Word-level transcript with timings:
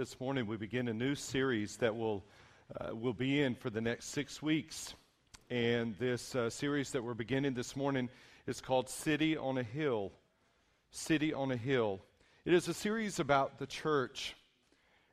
This 0.00 0.18
morning 0.18 0.46
we 0.46 0.56
begin 0.56 0.88
a 0.88 0.94
new 0.94 1.14
series 1.14 1.76
that 1.76 1.94
will 1.94 2.24
uh, 2.74 2.96
will 2.96 3.12
be 3.12 3.42
in 3.42 3.54
for 3.54 3.68
the 3.68 3.82
next 3.82 4.06
six 4.06 4.40
weeks, 4.40 4.94
and 5.50 5.94
this 5.98 6.34
uh, 6.34 6.48
series 6.48 6.92
that 6.92 7.04
we're 7.04 7.12
beginning 7.12 7.52
this 7.52 7.76
morning 7.76 8.08
is 8.46 8.62
called 8.62 8.88
"City 8.88 9.36
on 9.36 9.58
a 9.58 9.62
Hill." 9.62 10.10
City 10.90 11.34
on 11.34 11.52
a 11.52 11.56
Hill. 11.56 12.00
It 12.46 12.54
is 12.54 12.66
a 12.66 12.72
series 12.72 13.20
about 13.20 13.58
the 13.58 13.66
church, 13.66 14.34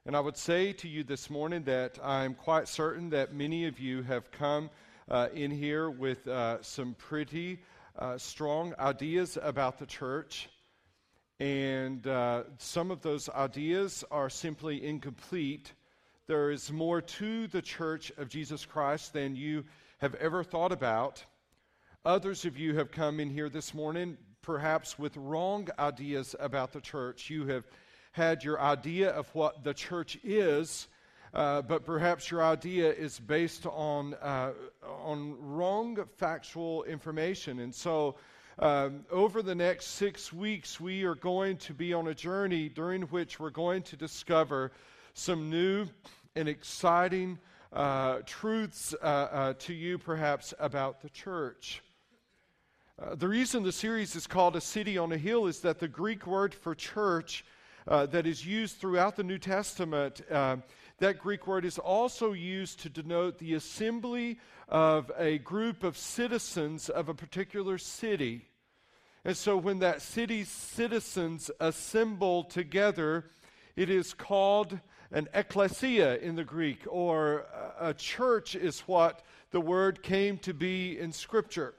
and 0.05 0.15
I 0.15 0.21
would 0.21 0.37
say 0.37 0.71
to 0.71 0.87
you 0.87 1.03
this 1.03 1.29
morning 1.29 1.63
that 1.63 1.99
I'm 2.01 2.33
quite 2.33 2.69
certain 2.69 3.09
that 3.09 3.33
many 3.33 3.65
of 3.65 3.81
you 3.81 4.03
have 4.03 4.31
come 4.31 4.69
uh, 5.11 5.27
in 5.33 5.51
here 5.51 5.89
with 5.89 6.25
uh, 6.29 6.61
some 6.61 6.93
pretty 6.93 7.59
uh, 7.99 8.17
strong 8.17 8.73
ideas 8.79 9.37
about 9.41 9.79
the 9.79 9.85
church. 9.85 10.47
And 11.39 12.07
uh, 12.07 12.43
some 12.57 12.89
of 12.89 13.01
those 13.01 13.29
ideas 13.29 14.03
are 14.09 14.29
simply 14.29 14.83
incomplete. 14.83 15.71
There 16.25 16.49
is 16.49 16.71
more 16.71 16.99
to 16.99 17.47
the 17.47 17.61
church 17.61 18.11
of 18.17 18.27
Jesus 18.27 18.65
Christ 18.65 19.13
than 19.13 19.35
you 19.35 19.63
have 19.99 20.15
ever 20.15 20.43
thought 20.43 20.71
about. 20.71 21.23
Others 22.05 22.45
of 22.45 22.57
you 22.57 22.75
have 22.77 22.89
come 22.89 23.19
in 23.19 23.29
here 23.29 23.49
this 23.49 23.73
morning, 23.73 24.17
perhaps 24.41 24.97
with 24.97 25.15
wrong 25.15 25.67
ideas 25.77 26.35
about 26.39 26.71
the 26.71 26.81
church. 26.81 27.29
You 27.29 27.45
have 27.47 27.65
had 28.13 28.43
your 28.43 28.59
idea 28.59 29.11
of 29.11 29.27
what 29.35 29.63
the 29.63 29.75
church 29.75 30.17
is, 30.23 30.87
uh, 31.35 31.61
but 31.61 31.85
perhaps 31.85 32.31
your 32.31 32.43
idea 32.43 32.91
is 32.91 33.19
based 33.19 33.67
on, 33.67 34.15
uh, 34.15 34.53
on 35.03 35.35
wrong 35.39 36.03
factual 36.17 36.83
information. 36.85 37.59
And 37.59 37.75
so, 37.75 38.15
um, 38.59 39.05
over 39.11 39.43
the 39.43 39.53
next 39.53 39.87
six 39.87 40.33
weeks, 40.33 40.79
we 40.79 41.03
are 41.03 41.15
going 41.15 41.57
to 41.57 41.73
be 41.73 41.93
on 41.93 42.07
a 42.07 42.13
journey 42.15 42.69
during 42.69 43.03
which 43.03 43.39
we're 43.39 43.51
going 43.51 43.83
to 43.83 43.95
discover 43.95 44.71
some 45.13 45.49
new 45.49 45.85
and 46.35 46.49
exciting 46.49 47.37
uh, 47.71 48.19
truths 48.25 48.95
uh, 49.01 49.05
uh, 49.05 49.53
to 49.59 49.73
you, 49.73 49.99
perhaps, 49.99 50.55
about 50.59 51.01
the 51.01 51.09
church. 51.09 51.83
Uh, 52.99 53.13
the 53.13 53.27
reason 53.27 53.61
the 53.61 53.71
series 53.71 54.15
is 54.15 54.25
called 54.25 54.55
A 54.55 54.61
City 54.61 54.97
on 54.97 55.11
a 55.11 55.17
Hill 55.17 55.45
is 55.45 55.59
that 55.59 55.77
the 55.77 55.87
Greek 55.87 56.25
word 56.25 56.51
for 56.51 56.73
church 56.73 57.45
uh, 57.87 58.05
that 58.07 58.27
is 58.27 58.45
used 58.45 58.77
throughout 58.77 59.15
the 59.15 59.23
New 59.23 59.37
Testament, 59.37 60.21
uh, 60.29 60.57
that 60.99 61.19
Greek 61.19 61.47
word 61.47 61.63
is 61.63 61.77
also 61.77 62.33
used 62.33 62.79
to 62.81 62.89
denote 62.89 63.37
the 63.37 63.53
assembly 63.53 64.39
of 64.67 65.11
a 65.17 65.37
group 65.39 65.83
of 65.83 65.97
citizens 65.97 66.89
of 66.89 67.07
a 67.07 67.13
particular 67.13 67.77
city. 67.77 68.49
And 69.23 69.37
so 69.37 69.57
when 69.57 69.79
that 69.79 70.01
city's 70.01 70.49
citizens 70.49 71.51
assemble 71.59 72.43
together, 72.43 73.25
it 73.75 73.89
is 73.89 74.13
called 74.13 74.79
an 75.11 75.27
ecclesia 75.33 76.17
in 76.17 76.35
the 76.35 76.43
Greek, 76.43 76.79
or 76.89 77.45
a 77.79 77.93
church 77.93 78.55
is 78.55 78.81
what 78.81 79.23
the 79.51 79.61
word 79.61 80.03
came 80.03 80.37
to 80.39 80.53
be 80.53 80.99
in 80.99 81.13
Scripture. 81.13 81.73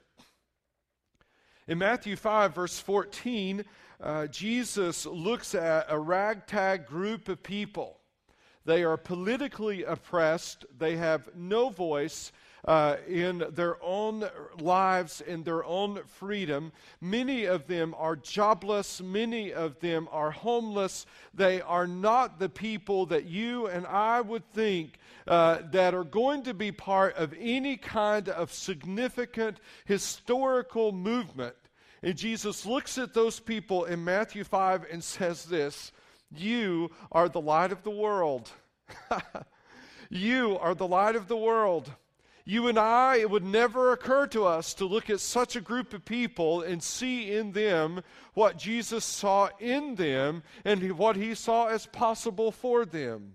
In 1.66 1.76
Matthew 1.76 2.16
5, 2.16 2.54
verse 2.54 2.78
14, 2.78 3.64
uh, 4.00 4.26
Jesus 4.28 5.06
looks 5.06 5.54
at 5.54 5.86
a 5.88 5.98
ragtag 5.98 6.86
group 6.86 7.28
of 7.28 7.42
people. 7.42 7.98
They 8.64 8.84
are 8.84 8.96
politically 8.96 9.84
oppressed, 9.84 10.66
they 10.76 10.96
have 10.96 11.28
no 11.34 11.70
voice, 11.70 12.32
uh, 12.64 12.96
in 13.06 13.44
their 13.52 13.82
own 13.82 14.28
lives, 14.60 15.20
in 15.20 15.42
their 15.42 15.64
own 15.64 16.00
freedom. 16.04 16.72
Many 17.00 17.44
of 17.44 17.66
them 17.66 17.94
are 17.96 18.16
jobless, 18.16 19.00
many 19.00 19.52
of 19.52 19.78
them 19.80 20.08
are 20.10 20.30
homeless. 20.30 21.06
They 21.32 21.60
are 21.62 21.86
not 21.86 22.38
the 22.38 22.48
people 22.48 23.06
that 23.06 23.24
you 23.24 23.68
and 23.68 23.86
I 23.86 24.20
would 24.20 24.44
think 24.52 24.98
uh, 25.26 25.58
that 25.70 25.94
are 25.94 26.04
going 26.04 26.42
to 26.44 26.54
be 26.54 26.72
part 26.72 27.16
of 27.16 27.34
any 27.38 27.76
kind 27.76 28.28
of 28.28 28.52
significant 28.52 29.60
historical 29.84 30.92
movement. 30.92 31.54
And 32.02 32.16
Jesus 32.16 32.64
looks 32.64 32.98
at 32.98 33.14
those 33.14 33.40
people 33.40 33.84
in 33.84 34.04
Matthew 34.04 34.44
5 34.44 34.86
and 34.90 35.02
says 35.02 35.44
this 35.44 35.92
You 36.30 36.90
are 37.10 37.28
the 37.28 37.40
light 37.40 37.72
of 37.72 37.82
the 37.82 37.90
world. 37.90 38.50
you 40.10 40.58
are 40.58 40.74
the 40.74 40.86
light 40.86 41.16
of 41.16 41.28
the 41.28 41.36
world. 41.36 41.90
You 42.44 42.68
and 42.68 42.78
I, 42.78 43.16
it 43.16 43.28
would 43.28 43.44
never 43.44 43.92
occur 43.92 44.26
to 44.28 44.46
us 44.46 44.72
to 44.74 44.86
look 44.86 45.10
at 45.10 45.20
such 45.20 45.54
a 45.54 45.60
group 45.60 45.92
of 45.92 46.06
people 46.06 46.62
and 46.62 46.82
see 46.82 47.30
in 47.30 47.52
them 47.52 48.00
what 48.32 48.56
Jesus 48.56 49.04
saw 49.04 49.50
in 49.58 49.96
them 49.96 50.42
and 50.64 50.92
what 50.92 51.16
he 51.16 51.34
saw 51.34 51.66
as 51.66 51.84
possible 51.84 52.50
for 52.50 52.86
them. 52.86 53.34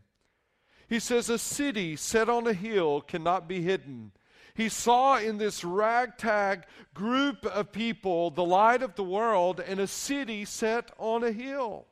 He 0.90 1.00
says, 1.00 1.30
A 1.30 1.38
city 1.38 1.96
set 1.96 2.28
on 2.28 2.48
a 2.48 2.54
hill 2.54 3.02
cannot 3.02 3.48
be 3.48 3.62
hidden. 3.62 4.14
He 4.56 4.70
saw 4.70 5.18
in 5.18 5.38
this 5.38 5.64
ragtag 5.64 6.66
group 6.94 7.46
of 7.46 7.72
people 7.72 8.30
the 8.30 8.44
light 8.44 8.84
of 8.84 8.96
the 8.96 9.04
world 9.04 9.60
and 9.60 9.80
a 9.80 9.88
city 9.88 10.46
set 10.46 10.92
on 10.98 11.24
a 11.24 11.32
hill. 11.32 11.86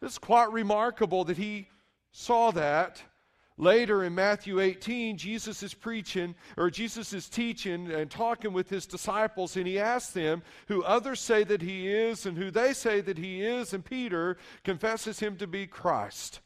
It's 0.00 0.18
quite 0.18 0.50
remarkable 0.52 1.24
that 1.24 1.36
he 1.36 1.68
saw 2.12 2.50
that 2.52 3.02
Later 3.58 4.04
in 4.04 4.14
Matthew 4.14 4.60
18, 4.60 5.16
Jesus 5.16 5.62
is 5.62 5.72
preaching, 5.72 6.34
or 6.58 6.68
Jesus 6.68 7.14
is 7.14 7.26
teaching 7.28 7.90
and 7.90 8.10
talking 8.10 8.52
with 8.52 8.68
his 8.68 8.84
disciples, 8.84 9.56
and 9.56 9.66
he 9.66 9.78
asks 9.78 10.12
them 10.12 10.42
who 10.68 10.84
others 10.84 11.20
say 11.20 11.42
that 11.44 11.62
he 11.62 11.88
is 11.88 12.26
and 12.26 12.36
who 12.36 12.50
they 12.50 12.74
say 12.74 13.00
that 13.00 13.16
he 13.16 13.40
is, 13.40 13.72
and 13.72 13.82
Peter 13.82 14.36
confesses 14.62 15.20
him 15.20 15.38
to 15.38 15.46
be 15.46 15.66
Christ, 15.66 16.40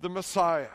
the 0.00 0.08
Messiah. 0.08 0.66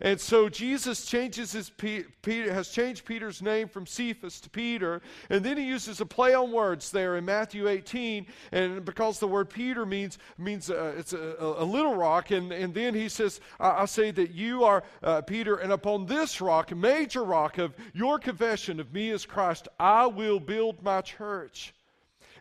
And 0.00 0.20
so 0.20 0.48
Jesus 0.48 1.06
changes 1.06 1.52
his 1.52 1.70
Peter 1.70 2.52
has 2.52 2.68
changed 2.68 3.04
Peter's 3.04 3.40
name 3.40 3.68
from 3.68 3.86
Cephas 3.86 4.40
to 4.40 4.50
Peter, 4.50 5.00
and 5.30 5.44
then 5.44 5.56
he 5.56 5.64
uses 5.64 6.00
a 6.00 6.06
play 6.06 6.34
on 6.34 6.50
words 6.50 6.90
there 6.90 7.16
in 7.16 7.24
Matthew 7.24 7.68
18, 7.68 8.26
and 8.52 8.84
because 8.84 9.18
the 9.18 9.28
word 9.28 9.50
Peter 9.50 9.86
means 9.86 10.18
means 10.36 10.68
uh, 10.70 10.94
it's 10.96 11.12
a, 11.12 11.36
a, 11.38 11.64
little 11.64 11.94
rock, 11.94 12.30
and, 12.30 12.52
and 12.52 12.74
then 12.74 12.94
he 12.94 13.08
says, 13.08 13.40
I, 13.60 13.82
I 13.82 13.84
say 13.84 14.10
that 14.10 14.32
you 14.32 14.64
are 14.64 14.82
uh, 15.02 15.20
Peter, 15.22 15.56
and 15.56 15.72
upon 15.72 16.06
this 16.06 16.40
rock, 16.40 16.74
major 16.74 17.22
rock 17.22 17.58
of 17.58 17.74
your 17.92 18.18
confession 18.18 18.80
of 18.80 18.92
me 18.92 19.10
as 19.10 19.24
Christ, 19.24 19.68
I 19.78 20.06
will 20.06 20.40
build 20.40 20.82
my 20.82 21.02
church. 21.02 21.74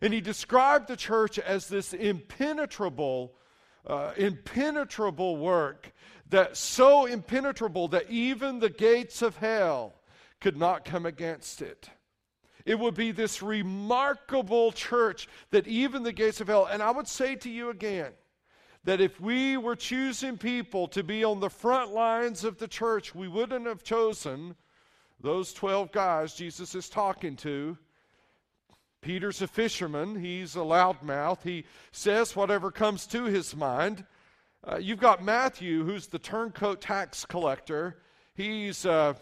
And 0.01 0.13
he 0.13 0.21
described 0.21 0.87
the 0.87 0.97
church 0.97 1.39
as 1.39 1.67
this 1.67 1.93
impenetrable, 1.93 3.33
uh, 3.87 4.11
impenetrable 4.17 5.37
work 5.37 5.93
that 6.33 6.57
so 6.57 7.05
impenetrable 7.05 7.87
that 7.89 8.09
even 8.09 8.57
the 8.57 8.69
gates 8.69 9.21
of 9.21 9.37
hell 9.37 9.93
could 10.41 10.57
not 10.57 10.83
come 10.83 11.05
against 11.05 11.61
it. 11.61 11.91
It 12.65 12.79
would 12.79 12.95
be 12.95 13.11
this 13.11 13.43
remarkable 13.43 14.71
church 14.71 15.27
that 15.51 15.67
even 15.67 16.01
the 16.01 16.11
gates 16.11 16.41
of 16.41 16.47
hell, 16.47 16.65
and 16.65 16.81
I 16.81 16.89
would 16.89 17.07
say 17.07 17.35
to 17.35 17.49
you 17.51 17.69
again, 17.69 18.13
that 18.83 18.99
if 18.99 19.21
we 19.21 19.57
were 19.57 19.75
choosing 19.75 20.39
people 20.39 20.87
to 20.87 21.03
be 21.03 21.23
on 21.23 21.39
the 21.39 21.51
front 21.51 21.91
lines 21.91 22.43
of 22.43 22.57
the 22.57 22.67
church, 22.67 23.13
we 23.13 23.27
wouldn't 23.27 23.67
have 23.67 23.83
chosen 23.83 24.55
those 25.21 25.53
12 25.53 25.91
guys 25.91 26.33
Jesus 26.33 26.73
is 26.73 26.89
talking 26.89 27.35
to. 27.37 27.77
Peter's 29.01 29.43
a 29.43 29.47
fisherman, 29.47 30.19
he's 30.19 30.55
a 30.55 30.59
loudmouth, 30.59 31.43
he 31.43 31.65
says 31.91 32.35
whatever 32.35 32.71
comes 32.71 33.05
to 33.05 33.25
his 33.25 33.55
mind. 33.55 34.03
Uh, 34.65 34.77
you've 34.77 34.99
got 34.99 35.23
Matthew, 35.23 35.83
who's 35.83 36.07
the 36.07 36.19
turncoat 36.19 36.79
tax 36.79 37.25
collector. 37.25 37.97
He's 38.33 38.85
uh, 38.85 39.13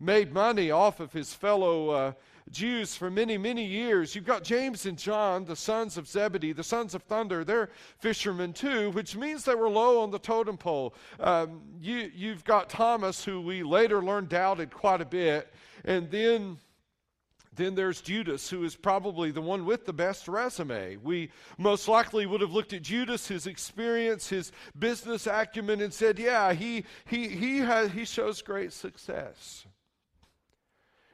made 0.00 0.32
money 0.32 0.70
off 0.70 1.00
of 1.00 1.12
his 1.12 1.34
fellow 1.34 1.90
uh, 1.90 2.12
Jews 2.50 2.94
for 2.94 3.10
many, 3.10 3.36
many 3.36 3.64
years. 3.64 4.14
You've 4.14 4.24
got 4.24 4.42
James 4.42 4.86
and 4.86 4.96
John, 4.96 5.44
the 5.44 5.56
sons 5.56 5.98
of 5.98 6.08
Zebedee, 6.08 6.52
the 6.52 6.64
sons 6.64 6.94
of 6.94 7.02
thunder. 7.02 7.44
They're 7.44 7.68
fishermen 7.98 8.54
too, 8.54 8.90
which 8.92 9.16
means 9.16 9.44
they 9.44 9.54
were 9.54 9.68
low 9.68 10.00
on 10.00 10.10
the 10.10 10.18
totem 10.18 10.56
pole. 10.56 10.94
Um, 11.20 11.60
you, 11.78 12.10
you've 12.14 12.44
got 12.44 12.70
Thomas, 12.70 13.22
who 13.22 13.42
we 13.42 13.62
later 13.62 14.02
learned 14.02 14.30
doubted 14.30 14.72
quite 14.72 15.02
a 15.02 15.06
bit. 15.06 15.52
And 15.84 16.10
then 16.10 16.56
then 17.56 17.74
there's 17.74 18.00
Judas, 18.00 18.48
who 18.50 18.64
is 18.64 18.76
probably 18.76 19.30
the 19.30 19.40
one 19.40 19.64
with 19.64 19.86
the 19.86 19.92
best 19.92 20.28
resume. 20.28 20.96
We 20.96 21.30
most 21.58 21.88
likely 21.88 22.26
would 22.26 22.40
have 22.40 22.52
looked 22.52 22.72
at 22.72 22.82
Judas, 22.82 23.28
his 23.28 23.46
experience, 23.46 24.28
his 24.28 24.52
business 24.78 25.26
acumen, 25.26 25.80
and 25.80 25.92
said, 25.92 26.18
yeah, 26.18 26.52
he, 26.52 26.84
he, 27.06 27.28
he, 27.28 27.58
has, 27.58 27.90
he 27.92 28.04
shows 28.04 28.42
great 28.42 28.72
success. 28.72 29.66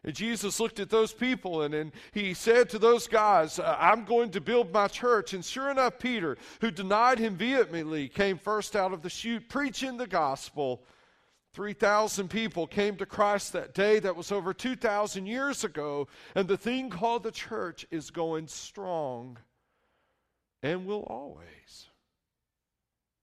And 0.05 0.15
Jesus 0.15 0.59
looked 0.59 0.81
at 0.81 0.91
those 0.91 1.13
people 1.13 1.63
and, 1.63 1.75
and 1.75 1.93
he 2.11 2.35
said 2.35 2.69
to 2.71 2.79
those 2.79 3.07
guys, 3.07 3.61
uh, 3.61 3.77
I'm 3.79 4.05
going 4.05 4.31
to 4.31 4.41
build 4.41 4.73
my 4.73 4.89
church. 4.89 5.33
And 5.33 5.45
sure 5.45 5.71
enough, 5.71 6.01
Peter, 6.01 6.37
who 6.61 6.73
denied 6.73 7.21
him 7.21 7.37
vehemently, 7.37 8.09
came 8.09 8.37
first 8.37 8.75
out 8.75 8.93
of 8.93 9.03
the 9.03 9.11
chute 9.11 9.49
preaching 9.49 9.97
the 9.97 10.09
gospel 10.09 10.83
3,000 11.55 12.29
people 12.29 12.67
came 12.67 12.97
to 12.97 13.07
Christ 13.07 13.53
that 13.53 13.75
day. 13.75 13.99
That 13.99 14.17
was 14.17 14.33
over 14.33 14.55
2,000 14.55 15.27
years 15.27 15.65
ago. 15.65 16.09
And 16.35 16.49
the 16.49 16.57
thing 16.57 16.89
called 16.89 17.23
the 17.23 17.31
church 17.31 17.87
is 17.91 18.11
going 18.11 18.49
strong 18.49 19.39
and 20.63 20.87
will 20.87 21.03
always. 21.03 21.89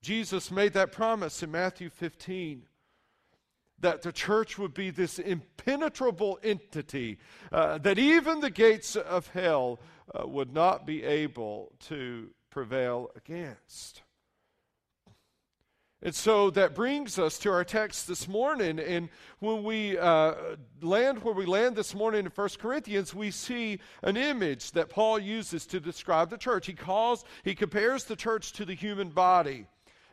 Jesus 0.02 0.52
made 0.52 0.74
that 0.74 0.92
promise 0.92 1.42
in 1.42 1.52
Matthew 1.52 1.90
15 1.90 2.64
that 3.82 4.02
the 4.02 4.12
church 4.12 4.58
would 4.58 4.74
be 4.74 4.90
this 4.90 5.20
impenetrable 5.20 6.38
entity, 6.44 7.18
uh, 7.52 7.78
that 7.80 7.98
even 7.98 8.42
the 8.42 8.50
gates 8.50 8.96
of 8.96 9.28
hell 9.30 9.80
uh, 10.14 10.28
would 10.28 10.54
not 10.54 10.86
be 10.86 11.04
able 11.04 11.72
to 11.80 12.30
prevail 12.50 13.10
against. 13.16 14.02
And 16.02 16.16
so 16.16 16.50
that 16.52 16.76
brings 16.76 17.20
us 17.20 17.38
to 17.40 17.52
our 17.52 17.66
text 17.66 18.08
this 18.08 18.28
morning. 18.28 18.80
And 18.80 19.10
when 19.40 19.64
we 19.64 19.98
uh, 19.98 20.34
land 20.82 21.24
where 21.24 21.34
we 21.34 21.46
land 21.46 21.76
this 21.76 21.94
morning 21.94 22.26
in 22.26 22.32
1 22.34 22.50
Corinthians, 22.58 23.14
we 23.14 23.32
see 23.32 23.80
an 24.02 24.16
image 24.16 24.72
that 24.72 24.90
Paul 24.90 25.20
uses 25.20 25.66
to 25.68 25.80
describe 25.82 26.30
the 26.30 26.38
church. 26.38 26.68
He 26.68 26.74
calls, 26.74 27.26
he 27.44 27.54
compares 27.54 28.06
the 28.06 28.16
church 28.16 28.54
to 28.54 28.66
the 28.66 28.76
human 28.76 29.10
body. 29.10 29.66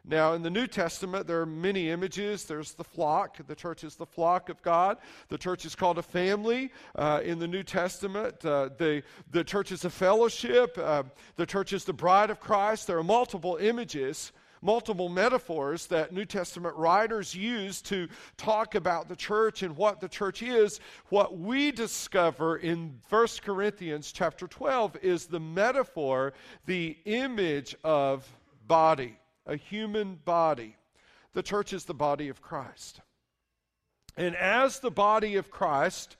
Now, 0.09 0.35
in 0.35 0.43
the 0.43 0.51
New 0.51 0.69
Testament, 0.69 1.27
there 1.27 1.41
are 1.41 1.47
many 1.47 1.91
images. 1.91 2.45
There's 2.45 2.75
the 2.75 2.85
flock. 2.85 3.39
The 3.45 3.57
church 3.57 3.83
is 3.83 3.97
the 3.97 4.07
flock 4.07 4.49
of 4.49 4.63
God. 4.63 4.99
The 5.29 5.39
church 5.39 5.65
is 5.65 5.75
called 5.75 5.99
a 5.99 6.03
family 6.03 6.71
uh, 6.95 7.23
in 7.25 7.41
the 7.41 7.49
New 7.49 7.65
Testament. 7.65 8.45
Uh, 8.45 8.71
the, 8.79 9.03
the 9.33 9.43
church 9.43 9.73
is 9.73 9.85
a 9.85 9.91
fellowship. 9.91 10.79
Uh, 10.79 11.03
the 11.35 11.45
church 11.45 11.73
is 11.73 11.85
the 11.85 11.93
bride 11.93 12.31
of 12.31 12.39
Christ. 12.39 12.87
There 12.87 12.99
are 12.99 13.05
multiple 13.05 13.57
images, 13.57 14.31
multiple 14.63 15.09
metaphors 15.09 15.87
that 15.87 16.13
New 16.13 16.25
Testament 16.25 16.77
writers 16.77 17.35
use 17.35 17.81
to 17.83 18.09
talk 18.37 18.75
about 18.75 19.09
the 19.09 19.17
church 19.17 19.63
and 19.63 19.77
what 19.77 20.01
the 20.01 20.09
church 20.09 20.43
is. 20.43 20.81
What 21.09 21.39
we 21.39 21.73
discover 21.73 22.57
in 22.57 23.01
1 23.09 23.27
Corinthians 23.43 24.13
chapter 24.13 24.47
12 24.47 24.97
is 25.03 25.27
the 25.27 25.41
metaphor, 25.41 26.33
the 26.67 26.97
image 27.05 27.77
of 27.85 28.27
body 28.67 29.19
a 29.47 29.57
human 29.57 30.17
body. 30.25 30.77
The 31.33 31.43
church 31.43 31.73
is 31.73 31.85
the 31.85 31.95
body 31.95 32.29
of 32.29 32.43
Christ. 32.43 33.01
And 34.17 34.35
as 34.35 34.81
the 34.81 34.91
body 34.91 35.37
of 35.37 35.51
Christ, 35.51 36.17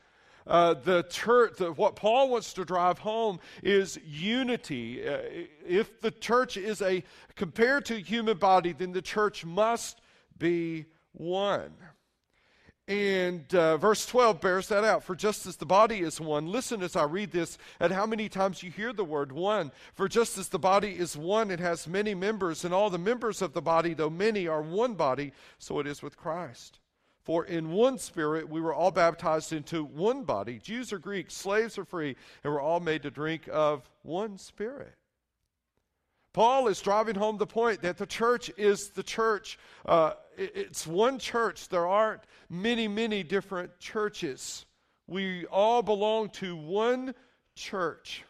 uh, 0.47 0.75
the 0.75 1.03
church, 1.05 1.57
the, 1.59 1.73
what 1.73 1.97
Paul 1.97 2.31
wants 2.31 2.53
to 2.55 2.65
drive 2.65 2.99
home 2.99 3.41
is 3.63 3.99
unity. 4.05 5.07
Uh, 5.07 5.19
if 5.67 6.01
the 6.01 6.11
church 6.11 6.57
is 6.57 6.81
a, 6.83 7.03
compared 7.35 7.85
to 7.87 8.01
human 8.01 8.39
body, 8.39 8.73
then 8.73 8.93
the 8.93 9.03
church 9.03 9.45
must 9.45 10.01
be 10.39 10.87
one. 11.13 11.73
And 12.89 13.53
uh, 13.53 13.79
verse 13.79 14.07
12 14.07 14.41
bears 14.41 14.69
that 14.69 14.85
out. 14.85 15.03
For 15.03 15.17
just 15.17 15.45
as 15.47 15.57
the 15.57 15.67
body 15.67 16.01
is 16.01 16.21
one, 16.21 16.47
listen 16.47 16.83
as 16.83 16.95
I 16.95 17.03
read 17.03 17.33
this 17.33 17.59
at 17.81 17.91
how 17.91 18.07
many 18.07 18.29
times 18.29 18.63
you 18.63 18.71
hear 18.71 18.93
the 18.93 19.05
word 19.05 19.33
one. 19.33 19.73
For 19.95 20.09
just 20.09 20.39
as 20.39 20.49
the 20.49 20.61
body 20.61 20.97
is 20.97 21.17
one, 21.17 21.51
it 21.51 21.59
has 21.59 21.89
many 21.89 22.15
members, 22.15 22.65
and 22.65 22.73
all 22.73 22.89
the 22.89 22.99
members 22.99 23.43
of 23.43 23.55
the 23.55 23.63
body, 23.63 23.93
though 23.93 24.11
many, 24.11 24.47
are 24.47 24.63
one 24.63 24.95
body, 24.95 25.33
so 25.59 25.81
it 25.81 25.89
is 25.89 26.01
with 26.01 26.17
Christ. 26.17 26.79
For 27.27 27.45
in 27.45 27.73
one 27.73 27.99
spirit 27.99 28.49
we 28.49 28.61
were 28.61 28.73
all 28.73 28.93
baptized 28.93 29.53
into 29.53 29.83
one 29.83 30.23
body, 30.23 30.61
Jews 30.61 30.93
or 30.93 31.01
Greeks, 31.01 31.35
slaves 31.35 31.77
or 31.77 31.85
free, 31.85 32.15
and 32.45 32.53
we're 32.53 32.61
all 32.61 32.79
made 32.79 33.03
to 33.03 33.11
drink 33.11 33.49
of 33.53 33.91
one 34.03 34.39
spirit. 34.39 34.95
Paul 36.33 36.69
is 36.69 36.81
driving 36.81 37.17
home 37.17 37.37
the 37.37 37.47
point 37.47 37.83
that 37.83 37.97
the 37.97 38.07
church 38.07 38.49
is 38.57 38.91
the 38.91 39.03
church. 39.03 39.59
Uh, 39.85 40.13
it's 40.37 40.87
one 40.87 41.19
church. 41.19 41.69
There 41.69 41.89
aren't 41.89 42.21
many, 42.49 42.87
many 42.87 43.25
different 43.25 43.77
churches. 43.81 44.65
We 45.09 45.47
all 45.47 45.83
belong 45.83 46.29
to 46.31 46.55
one 46.55 47.13
church. 47.57 48.23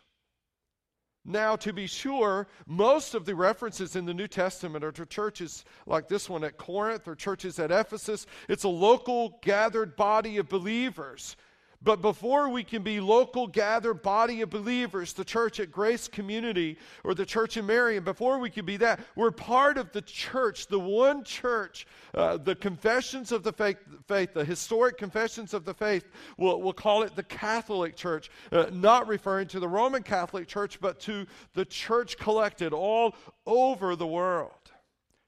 Now, 1.29 1.57
to 1.57 1.73
be 1.73 1.89
sure, 1.89 2.47
most 2.69 3.15
of 3.15 3.25
the 3.25 3.35
references 3.35 3.97
in 3.97 4.07
the 4.07 4.15
New 4.15 4.29
Testament 4.29 4.85
are 4.85 4.93
to 4.93 5.05
churches 5.05 5.65
like 5.85 6.07
this 6.07 6.31
one 6.31 6.45
at 6.45 6.57
Corinth 6.57 7.09
or 7.09 7.17
churches 7.17 7.59
at 7.59 7.73
Ephesus. 7.73 8.27
It's 8.49 8.63
a 8.63 8.69
local 8.69 9.41
gathered 9.43 9.97
body 9.97 10.37
of 10.37 10.49
believers 10.49 11.37
but 11.83 12.03
before 12.03 12.49
we 12.49 12.65
can 12.65 12.83
be 12.83 13.01
local 13.01 13.47
gathered 13.47 14.03
body 14.03 14.41
of 14.41 14.51
believers, 14.51 15.13
the 15.13 15.25
church 15.25 15.61
at 15.61 15.71
Grace 15.71 16.09
Community 16.09 16.79
or 17.05 17.15
the 17.15 17.27
church 17.27 17.57
in 17.57 17.67
Marion, 17.67 18.05
before 18.05 18.39
we 18.39 18.51
can 18.51 18.65
be 18.65 18.77
that, 18.79 19.01
we're 19.15 19.31
part 19.31 19.79
of 19.79 19.93
the 19.93 20.03
church, 20.03 20.67
the 20.67 20.79
one 20.79 21.23
church, 21.25 21.87
uh, 22.15 22.37
the 22.37 22.55
confessions 22.55 23.33
of 23.33 23.43
the 23.43 23.53
faith, 23.53 23.77
faith, 24.07 24.35
the 24.35 24.45
historic 24.45 24.99
confessions 24.99 25.55
of 25.55 25.65
the 25.65 25.75
faith. 25.75 26.07
We'll, 26.37 26.61
we'll 26.61 26.73
call 26.73 27.03
it 27.03 27.15
the 27.15 27.23
Catholic 27.23 27.97
Church, 27.97 28.31
uh, 28.53 28.67
not 28.73 29.07
referring 29.07 29.49
to 29.49 29.61
the 29.61 29.69
Roman 29.69 30.03
Catholic 30.03 30.49
Church, 30.49 30.81
but 30.81 30.99
to 31.01 31.27
the 31.55 31.65
church 31.65 32.17
collected 32.19 32.73
all 32.73 33.15
over 33.47 33.97
the 33.97 34.07
world. 34.07 34.53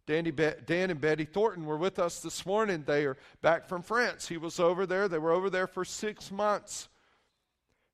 Danny, 0.08 0.30
Dan 0.30 0.90
and 0.90 1.00
Betty 1.02 1.26
Thornton 1.26 1.66
were 1.66 1.76
with 1.76 1.98
us 1.98 2.20
this 2.20 2.46
morning. 2.46 2.82
They 2.86 3.04
are 3.04 3.18
back 3.42 3.66
from 3.66 3.82
France. 3.82 4.26
He 4.26 4.38
was 4.38 4.58
over 4.58 4.86
there. 4.86 5.06
They 5.06 5.18
were 5.18 5.32
over 5.32 5.50
there 5.50 5.66
for 5.66 5.84
six 5.84 6.30
months. 6.30 6.88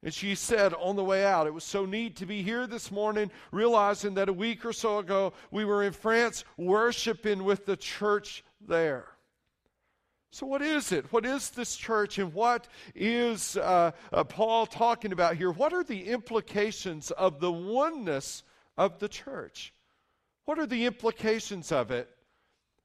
And 0.01 0.15
she 0.15 0.37
said 0.37 0.75
on 0.75 0.95
the 0.95 1.03
way 1.03 1.25
out, 1.25 1.49
it 1.49 1.53
was 1.53 1.65
so 1.65 1.85
neat 1.85 2.15
to 2.17 2.27
be 2.27 2.41
here 2.41 2.69
this 2.69 2.93
morning, 2.93 3.33
realizing 3.51 4.15
that 4.15 4.29
a 4.29 4.33
week 4.33 4.65
or 4.65 4.73
so 4.73 4.99
ago 4.99 5.33
we 5.51 5.65
were 5.65 5.83
in 5.83 5.93
France 5.93 6.45
worshiping 6.57 7.43
with 7.43 7.67
the 7.67 7.77
church 7.77 8.45
there. 8.61 9.09
So, 10.31 10.47
what 10.47 10.63
is 10.63 10.93
it? 10.93 11.13
What 11.13 11.27
is 11.27 11.51
this 11.51 11.75
church, 11.75 12.19
and 12.19 12.33
what 12.33 12.69
is 12.95 13.57
uh, 13.57 13.91
uh, 14.13 14.23
Paul 14.23 14.67
talking 14.67 15.11
about 15.11 15.37
here? 15.37 15.51
What 15.51 15.73
are 15.73 15.85
the 15.85 16.05
implications 16.05 17.11
of 17.11 17.41
the 17.41 17.53
oneness 17.53 18.45
of 18.77 19.01
the 19.01 19.09
church? 19.09 19.73
What 20.45 20.59
are 20.59 20.67
the 20.67 20.87
implications 20.87 21.73
of 21.73 21.91
it? 21.91 22.09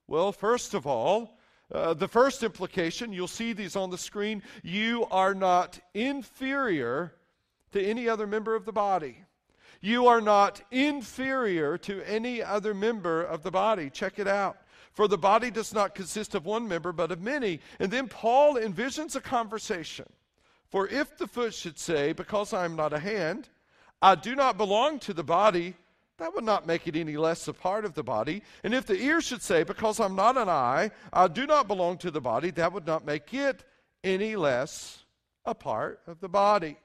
Well, 0.08 0.32
first 0.32 0.74
of 0.74 0.88
all, 0.88 1.38
uh, 1.72 1.94
the 1.94 2.08
first 2.08 2.42
implication, 2.42 3.14
you'll 3.14 3.28
see 3.28 3.54
these 3.54 3.76
on 3.76 3.92
the 3.92 3.98
screen, 3.98 4.42
you 4.64 5.06
are 5.12 5.36
not 5.36 5.80
inferior 5.94 7.14
to 7.72 7.82
any 7.82 8.10
other 8.10 8.26
member 8.26 8.56
of 8.56 8.66
the 8.66 8.72
body. 8.72 9.24
You 9.82 10.08
are 10.08 10.22
not 10.22 10.62
inferior 10.72 11.78
to 11.80 12.02
any 12.10 12.42
other 12.42 12.74
member 12.74 13.24
of 13.24 13.44
the 13.44 13.52
body. 13.52 13.90
Check 13.90 14.20
it 14.20 14.28
out. 14.28 14.58
For 14.92 15.08
the 15.08 15.18
body 15.18 15.52
does 15.52 15.74
not 15.74 15.96
consist 15.96 16.36
of 16.36 16.46
one 16.46 16.68
member, 16.68 16.92
but 16.92 17.12
of 17.12 17.22
many. 17.22 17.62
And 17.80 17.92
then 17.92 18.08
Paul 18.08 18.56
envisions 18.56 19.16
a 19.16 19.22
conversation. 19.22 20.06
For 20.70 20.88
if 20.88 21.18
the 21.18 21.28
foot 21.28 21.54
should 21.54 21.80
say, 21.80 22.12
Because 22.12 22.52
I 22.52 22.66
am 22.66 22.76
not 22.76 22.94
a 22.94 23.00
hand, 23.00 23.48
I 24.02 24.16
do 24.16 24.36
not 24.36 24.58
belong 24.58 25.00
to 25.00 25.14
the 25.14 25.24
body, 25.24 25.76
that 26.20 26.36
would 26.36 26.44
not 26.44 26.68
make 26.68 26.88
it 26.88 26.96
any 26.96 27.18
less 27.18 27.48
a 27.48 27.54
part 27.54 27.86
of 27.86 27.94
the 27.94 28.04
body. 28.04 28.44
And 28.64 28.74
if 28.74 28.86
the 28.86 29.02
ear 29.02 29.22
should 29.22 29.42
say, 29.42 29.64
Because 29.64 30.00
I'm 30.00 30.16
not 30.16 30.38
an 30.38 30.50
eye, 30.50 30.92
I 31.12 31.28
do 31.28 31.48
not 31.48 31.68
belong 31.68 31.98
to 32.00 32.12
the 32.12 32.22
body, 32.22 32.52
that 32.52 32.72
would 32.72 32.86
not 32.86 33.06
make 33.06 33.34
it 33.34 33.64
any 34.04 34.36
less 34.36 35.04
a 35.46 35.56
part 35.56 36.02
of 36.08 36.20
the 36.20 36.30
body. 36.30 36.78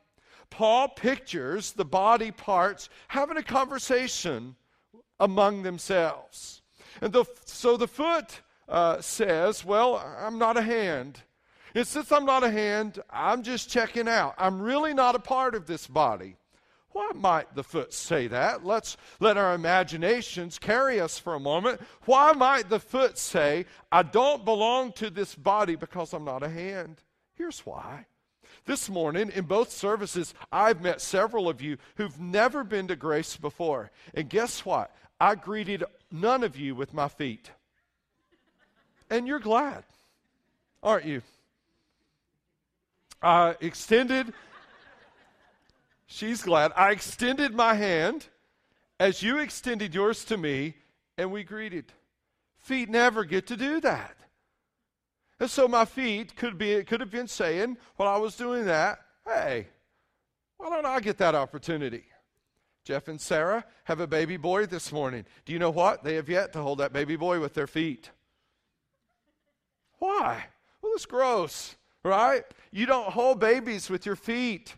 Paul 0.50 0.88
pictures 0.88 1.73
the 1.73 1.85
body 1.85 2.30
parts 2.30 2.88
having 3.09 3.37
a 3.37 3.42
conversation 3.42 4.54
among 5.18 5.62
themselves. 5.62 6.62
And 7.00 7.12
the, 7.12 7.25
so 7.44 7.76
the 7.76 7.88
foot 7.88 8.40
uh, 8.68 9.00
says, 9.00 9.64
Well, 9.64 9.97
I'm 10.18 10.38
not 10.38 10.56
a 10.56 10.62
hand. 10.62 11.20
And 11.75 11.87
since 11.87 12.12
I'm 12.12 12.25
not 12.25 12.44
a 12.44 12.50
hand, 12.50 13.00
I'm 13.11 13.42
just 13.42 13.68
checking 13.68 14.06
out. 14.06 14.35
I'm 14.38 14.62
really 14.62 14.94
not 14.94 15.16
a 15.16 15.18
part 15.18 15.56
of 15.56 15.66
this 15.66 15.88
body. 15.88 16.37
Why 16.94 17.10
might 17.12 17.56
the 17.56 17.64
foot 17.64 17.92
say 17.92 18.28
that? 18.28 18.64
Let's 18.64 18.96
let 19.18 19.36
our 19.36 19.52
imaginations 19.52 20.60
carry 20.60 21.00
us 21.00 21.18
for 21.18 21.34
a 21.34 21.40
moment. 21.40 21.80
Why 22.04 22.30
might 22.34 22.68
the 22.68 22.78
foot 22.78 23.18
say, 23.18 23.66
I 23.90 24.04
don't 24.04 24.44
belong 24.44 24.92
to 24.92 25.10
this 25.10 25.34
body 25.34 25.74
because 25.74 26.12
I'm 26.12 26.24
not 26.24 26.44
a 26.44 26.48
hand? 26.48 27.02
Here's 27.34 27.58
why. 27.66 28.06
This 28.64 28.88
morning, 28.88 29.32
in 29.34 29.44
both 29.44 29.72
services, 29.72 30.34
I've 30.52 30.82
met 30.82 31.00
several 31.00 31.48
of 31.48 31.60
you 31.60 31.78
who've 31.96 32.20
never 32.20 32.62
been 32.62 32.86
to 32.86 32.94
Grace 32.94 33.36
before. 33.36 33.90
And 34.14 34.30
guess 34.30 34.64
what? 34.64 34.94
I 35.20 35.34
greeted 35.34 35.82
none 36.12 36.44
of 36.44 36.56
you 36.56 36.76
with 36.76 36.94
my 36.94 37.08
feet. 37.08 37.50
And 39.10 39.26
you're 39.26 39.40
glad, 39.40 39.82
aren't 40.80 41.06
you? 41.06 41.22
I 43.20 43.56
extended 43.60 44.32
She's 46.06 46.42
glad. 46.42 46.73
I 46.76 46.90
extended 46.90 47.54
my 47.54 47.75
hand 47.75 48.26
as 49.00 49.23
you 49.23 49.38
extended 49.38 49.94
yours 49.94 50.25
to 50.26 50.37
me, 50.37 50.75
and 51.16 51.32
we 51.32 51.44
greeted. 51.44 51.92
Feet 52.58 52.88
never 52.88 53.25
get 53.25 53.46
to 53.49 53.56
do 53.56 53.80
that. 53.80 54.16
And 55.40 55.50
so 55.50 55.66
my 55.66 55.84
feet 55.84 56.37
could 56.37 56.56
be 56.56 56.82
could 56.84 57.00
have 57.00 57.11
been 57.11 57.28
saying 57.28 57.76
while 57.96 58.08
I 58.08 58.16
was 58.16 58.37
doing 58.37 58.66
that, 58.66 59.00
hey, 59.26 59.66
why 60.56 60.70
don't 60.70 60.87
I 60.87 61.00
get 61.00 61.18
that 61.18 61.34
opportunity? 61.34 62.04
Jeff 62.84 63.08
and 63.08 63.20
Sarah 63.20 63.64
have 63.84 64.00
a 64.00 64.06
baby 64.06 64.37
boy 64.37 64.66
this 64.66 64.92
morning. 64.92 65.25
Do 65.44 65.52
you 65.52 65.58
know 65.58 65.70
what? 65.70 66.04
They 66.04 66.14
have 66.14 66.28
yet 66.28 66.52
to 66.52 66.61
hold 66.61 66.78
that 66.78 66.92
baby 66.92 67.16
boy 67.16 67.40
with 67.40 67.54
their 67.54 67.66
feet. 67.66 68.11
Why? 69.99 70.44
Well, 70.82 70.92
it's 70.94 71.06
gross, 71.06 71.76
right? 72.02 72.44
You 72.70 72.87
don't 72.87 73.11
hold 73.11 73.40
babies 73.40 73.88
with 73.88 74.04
your 74.04 74.16
feet. 74.16 74.75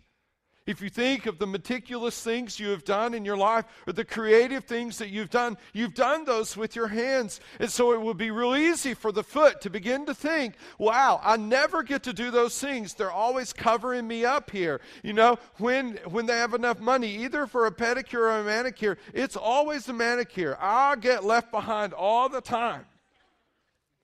If 0.66 0.80
you 0.80 0.90
think 0.90 1.26
of 1.26 1.38
the 1.38 1.46
meticulous 1.46 2.20
things 2.20 2.58
you 2.58 2.70
have 2.70 2.84
done 2.84 3.14
in 3.14 3.24
your 3.24 3.36
life 3.36 3.64
or 3.86 3.92
the 3.92 4.04
creative 4.04 4.64
things 4.64 4.98
that 4.98 5.10
you've 5.10 5.30
done, 5.30 5.56
you've 5.72 5.94
done 5.94 6.24
those 6.24 6.56
with 6.56 6.74
your 6.74 6.88
hands. 6.88 7.38
And 7.60 7.70
so 7.70 7.92
it 7.92 8.00
would 8.00 8.16
be 8.16 8.32
real 8.32 8.56
easy 8.56 8.92
for 8.94 9.12
the 9.12 9.22
foot 9.22 9.60
to 9.60 9.70
begin 9.70 10.06
to 10.06 10.14
think, 10.14 10.56
wow, 10.76 11.20
I 11.22 11.36
never 11.36 11.84
get 11.84 12.02
to 12.04 12.12
do 12.12 12.32
those 12.32 12.58
things. 12.60 12.94
They're 12.94 13.12
always 13.12 13.52
covering 13.52 14.08
me 14.08 14.24
up 14.24 14.50
here. 14.50 14.80
You 15.04 15.12
know, 15.12 15.38
when, 15.58 15.98
when 16.08 16.26
they 16.26 16.36
have 16.36 16.52
enough 16.52 16.80
money, 16.80 17.14
either 17.18 17.46
for 17.46 17.66
a 17.66 17.72
pedicure 17.72 18.20
or 18.20 18.40
a 18.40 18.44
manicure, 18.44 18.98
it's 19.14 19.36
always 19.36 19.88
a 19.88 19.92
manicure. 19.92 20.58
I 20.60 20.96
get 20.96 21.24
left 21.24 21.52
behind 21.52 21.92
all 21.92 22.28
the 22.28 22.40
time. 22.40 22.86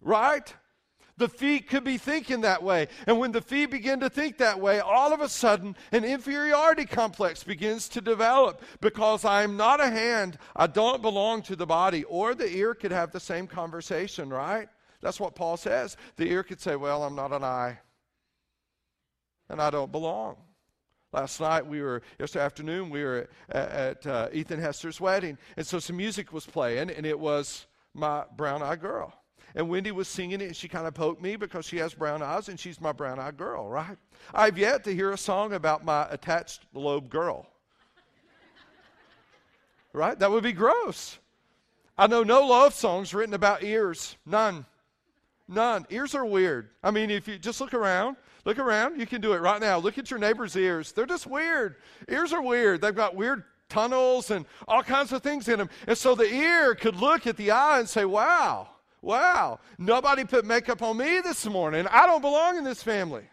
Right? 0.00 0.54
The 1.23 1.29
feet 1.29 1.69
could 1.69 1.85
be 1.85 1.99
thinking 1.99 2.41
that 2.41 2.64
way. 2.64 2.88
And 3.07 3.17
when 3.17 3.31
the 3.31 3.41
feet 3.41 3.71
begin 3.71 4.00
to 4.00 4.11
think 4.11 4.38
that 4.38 4.59
way, 4.59 4.81
all 4.81 5.12
of 5.12 5.21
a 5.21 5.29
sudden 5.29 5.76
an 5.93 6.02
inferiority 6.02 6.85
complex 6.85 7.45
begins 7.45 7.88
to 7.91 8.00
develop 8.00 8.61
because 8.81 9.25
I'm 9.25 9.57
not 9.57 9.79
a 9.79 9.88
hand, 9.88 10.37
I 10.57 10.67
don't 10.67 11.00
belong 11.00 11.43
to 11.43 11.55
the 11.55 11.64
body. 11.64 12.02
Or 12.02 12.35
the 12.35 12.52
ear 12.52 12.75
could 12.75 12.91
have 12.91 13.12
the 13.12 13.21
same 13.21 13.47
conversation, 13.47 14.31
right? 14.31 14.69
That's 15.00 15.21
what 15.21 15.37
Paul 15.37 15.57
says. 15.57 15.97
The 16.17 16.29
ear 16.29 16.43
could 16.43 16.61
say, 16.61 16.75
Well, 16.75 17.05
I'm 17.05 17.14
not 17.14 17.33
an 17.33 17.45
eye, 17.45 17.79
and 19.49 19.62
I 19.62 19.71
don't 19.71 19.93
belong. 19.93 20.38
Last 21.12 21.41
night, 21.41 21.64
we 21.64 21.83
were, 21.83 22.02
yesterday 22.19 22.45
afternoon, 22.45 22.91
we 22.91 23.05
were 23.05 23.29
at, 23.49 23.69
at 23.71 24.07
uh, 24.09 24.29
Ethan 24.33 24.59
Hester's 24.59 25.00
wedding, 25.00 25.38
and 25.57 25.64
so 25.64 25.79
some 25.79 25.99
music 25.99 26.33
was 26.33 26.47
playing, 26.47 26.91
and 26.91 27.07
it 27.07 27.21
was 27.21 27.67
my 27.95 28.25
brown 28.37 28.61
eyed 28.61 28.81
girl. 28.81 29.22
And 29.55 29.69
Wendy 29.69 29.91
was 29.91 30.09
singing 30.09 30.41
it, 30.41 30.47
and 30.47 30.57
she 30.57 30.69
kind 30.69 30.87
of 30.87 30.95
poked 30.95 31.23
me 31.23 31.37
because 31.37 31.67
she 31.67 31.77
has 31.79 31.95
brown 31.95 32.23
eyes, 32.23 32.49
and 32.49 32.59
she's 32.59 32.81
my 32.81 32.93
brown 32.93 33.19
eyed 33.19 33.37
girl, 33.37 33.69
right? 33.69 33.99
I've 34.33 34.57
yet 34.57 34.85
to 34.85 34.95
hear 34.95 35.13
a 35.13 35.19
song 35.19 35.53
about 35.53 35.85
my 35.85 36.07
attached 36.11 36.67
lobe 36.73 37.11
girl. 37.11 37.47
right? 39.93 40.19
That 40.19 40.31
would 40.31 40.45
be 40.45 40.53
gross. 40.53 41.19
I 41.99 42.07
know 42.07 42.23
no 42.23 42.47
love 42.47 42.75
songs 42.75 43.13
written 43.13 43.35
about 43.35 43.63
ears. 43.63 44.17
None. 44.25 44.65
None. 45.49 45.87
Ears 45.91 46.15
are 46.15 46.25
weird. 46.25 46.71
I 46.83 46.91
mean, 46.91 47.11
if 47.11 47.29
you 47.29 47.39
just 47.39 47.61
look 47.61 47.75
around, 47.75 48.17
look 48.45 48.59
around, 48.59 48.99
you 48.99 49.07
can 49.07 49.21
do 49.21 49.35
it 49.35 49.41
right 49.41 49.61
now. 49.61 49.79
Look 49.79 49.99
at 49.99 50.11
your 50.11 50.19
neighbor's 50.19 50.57
ears. 50.57 50.93
They're 50.93 51.07
just 51.07 51.27
weird. 51.27 51.77
Ears 52.09 52.33
are 52.33 52.43
weird. 52.43 52.81
They've 52.81 52.95
got 52.95 53.15
weird 53.15 53.45
tunnels 53.69 54.31
and 54.31 54.47
all 54.67 54.83
kinds 54.83 55.13
of 55.13 55.23
things 55.23 55.49
in 55.49 55.59
them. 55.59 55.71
And 55.87 55.97
so 55.97 56.15
the 56.15 56.33
ear 56.33 56.75
could 56.75 56.97
look 56.97 57.27
at 57.27 57.37
the 57.37 57.51
eye 57.51 57.79
and 57.79 57.89
say, 57.89 58.05
wow, 58.05 58.69
Wow, 59.03 59.59
nobody 59.79 60.25
put 60.25 60.45
makeup 60.45 60.81
on 60.81 60.97
me 60.97 61.21
this 61.21 61.45
morning. 61.45 61.89
I 61.91 62.07
don't 62.07 62.23
belong 62.23 62.57
in 62.57 62.63
this 62.63 62.85
family. 62.85 63.25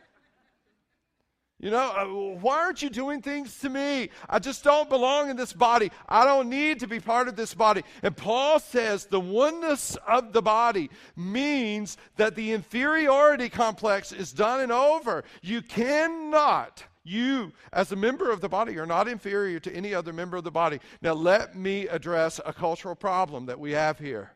You 1.62 1.72
know, 1.72 1.78
uh, 1.78 2.40
why 2.40 2.60
aren't 2.60 2.82
you 2.82 2.90
doing 2.90 3.22
things 3.22 3.60
to 3.60 3.70
me? 3.70 4.10
I 4.30 4.40
just 4.40 4.64
don't 4.64 4.90
belong 4.90 5.30
in 5.30 5.36
this 5.36 5.52
body. 5.52 5.92
I 6.08 6.26
don't 6.26 6.50
need 6.50 6.80
to 6.80 6.88
be 6.88 7.02
part 7.02 7.28
of 7.28 7.36
this 7.36 7.54
body. 7.54 7.84
And 8.02 8.16
Paul 8.16 8.60
says 8.60 9.06
the 9.06 9.20
oneness 9.20 9.98
of 10.08 10.32
the 10.32 10.42
body 10.42 10.90
means 11.18 11.98
that 12.16 12.36
the 12.36 12.54
inferiority 12.54 13.50
complex 13.50 14.14
is 14.14 14.32
done 14.32 14.62
and 14.62 14.72
over. 14.72 15.26
You 15.42 15.62
cannot, 15.62 16.82
you 17.04 17.52
as 17.74 17.92
a 17.92 17.98
member 17.98 18.32
of 18.32 18.40
the 18.40 18.50
body 18.50 18.80
are 18.80 18.86
not 18.86 19.10
inferior 19.10 19.60
to 19.60 19.76
any 19.76 19.94
other 19.94 20.14
member 20.14 20.38
of 20.38 20.46
the 20.46 20.52
body. 20.52 20.80
Now, 21.02 21.14
let 21.14 21.58
me 21.58 21.90
address 21.90 22.40
a 22.44 22.54
cultural 22.54 22.96
problem 22.96 23.48
that 23.48 23.60
we 23.60 23.72
have 23.74 24.00
here 24.00 24.32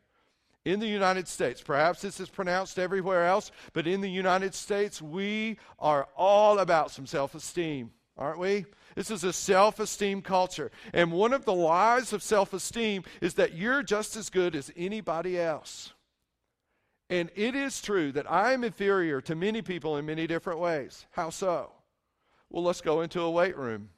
in 0.65 0.79
the 0.79 0.88
United 0.88 1.27
States. 1.27 1.62
Perhaps 1.62 2.01
this 2.01 2.20
is 2.20 2.29
pronounced 2.29 2.79
everywhere 2.79 3.25
else, 3.25 3.51
but 3.74 3.88
in 3.88 4.01
the 4.01 4.10
United 4.10 4.53
States, 4.53 5.01
we 5.01 5.58
are 5.79 6.08
all 6.15 6.60
about 6.60 6.91
some 6.91 7.05
self 7.05 7.36
esteem, 7.36 7.91
aren't 8.17 8.39
we? 8.39 8.65
This 8.96 9.12
is 9.12 9.24
a 9.24 9.34
self 9.34 9.79
esteem 9.79 10.22
culture. 10.22 10.72
And 10.93 11.12
one 11.12 11.34
of 11.34 11.46
the 11.46 11.53
lies 11.53 12.13
of 12.13 12.24
self 12.24 12.53
esteem 12.53 13.03
is 13.22 13.34
that 13.36 13.53
you're 13.53 13.84
just 13.84 14.15
as 14.15 14.29
good 14.29 14.55
as 14.55 14.72
anybody 14.75 15.39
else. 15.39 15.93
And 17.10 17.29
it 17.36 17.55
is 17.55 17.82
true 17.82 18.12
that 18.13 18.32
I 18.32 18.53
am 18.53 18.63
inferior 18.63 19.22
to 19.22 19.36
many 19.36 19.62
people 19.62 19.98
in 19.98 20.05
many 20.05 20.25
different 20.25 20.60
ways. 20.60 21.05
How 21.12 21.29
so? 21.29 21.72
Well, 22.50 22.63
let's 22.63 22.82
go 22.82 23.01
into 23.01 23.22
a 23.22 23.29
weight 23.29 23.58
room. 23.58 23.89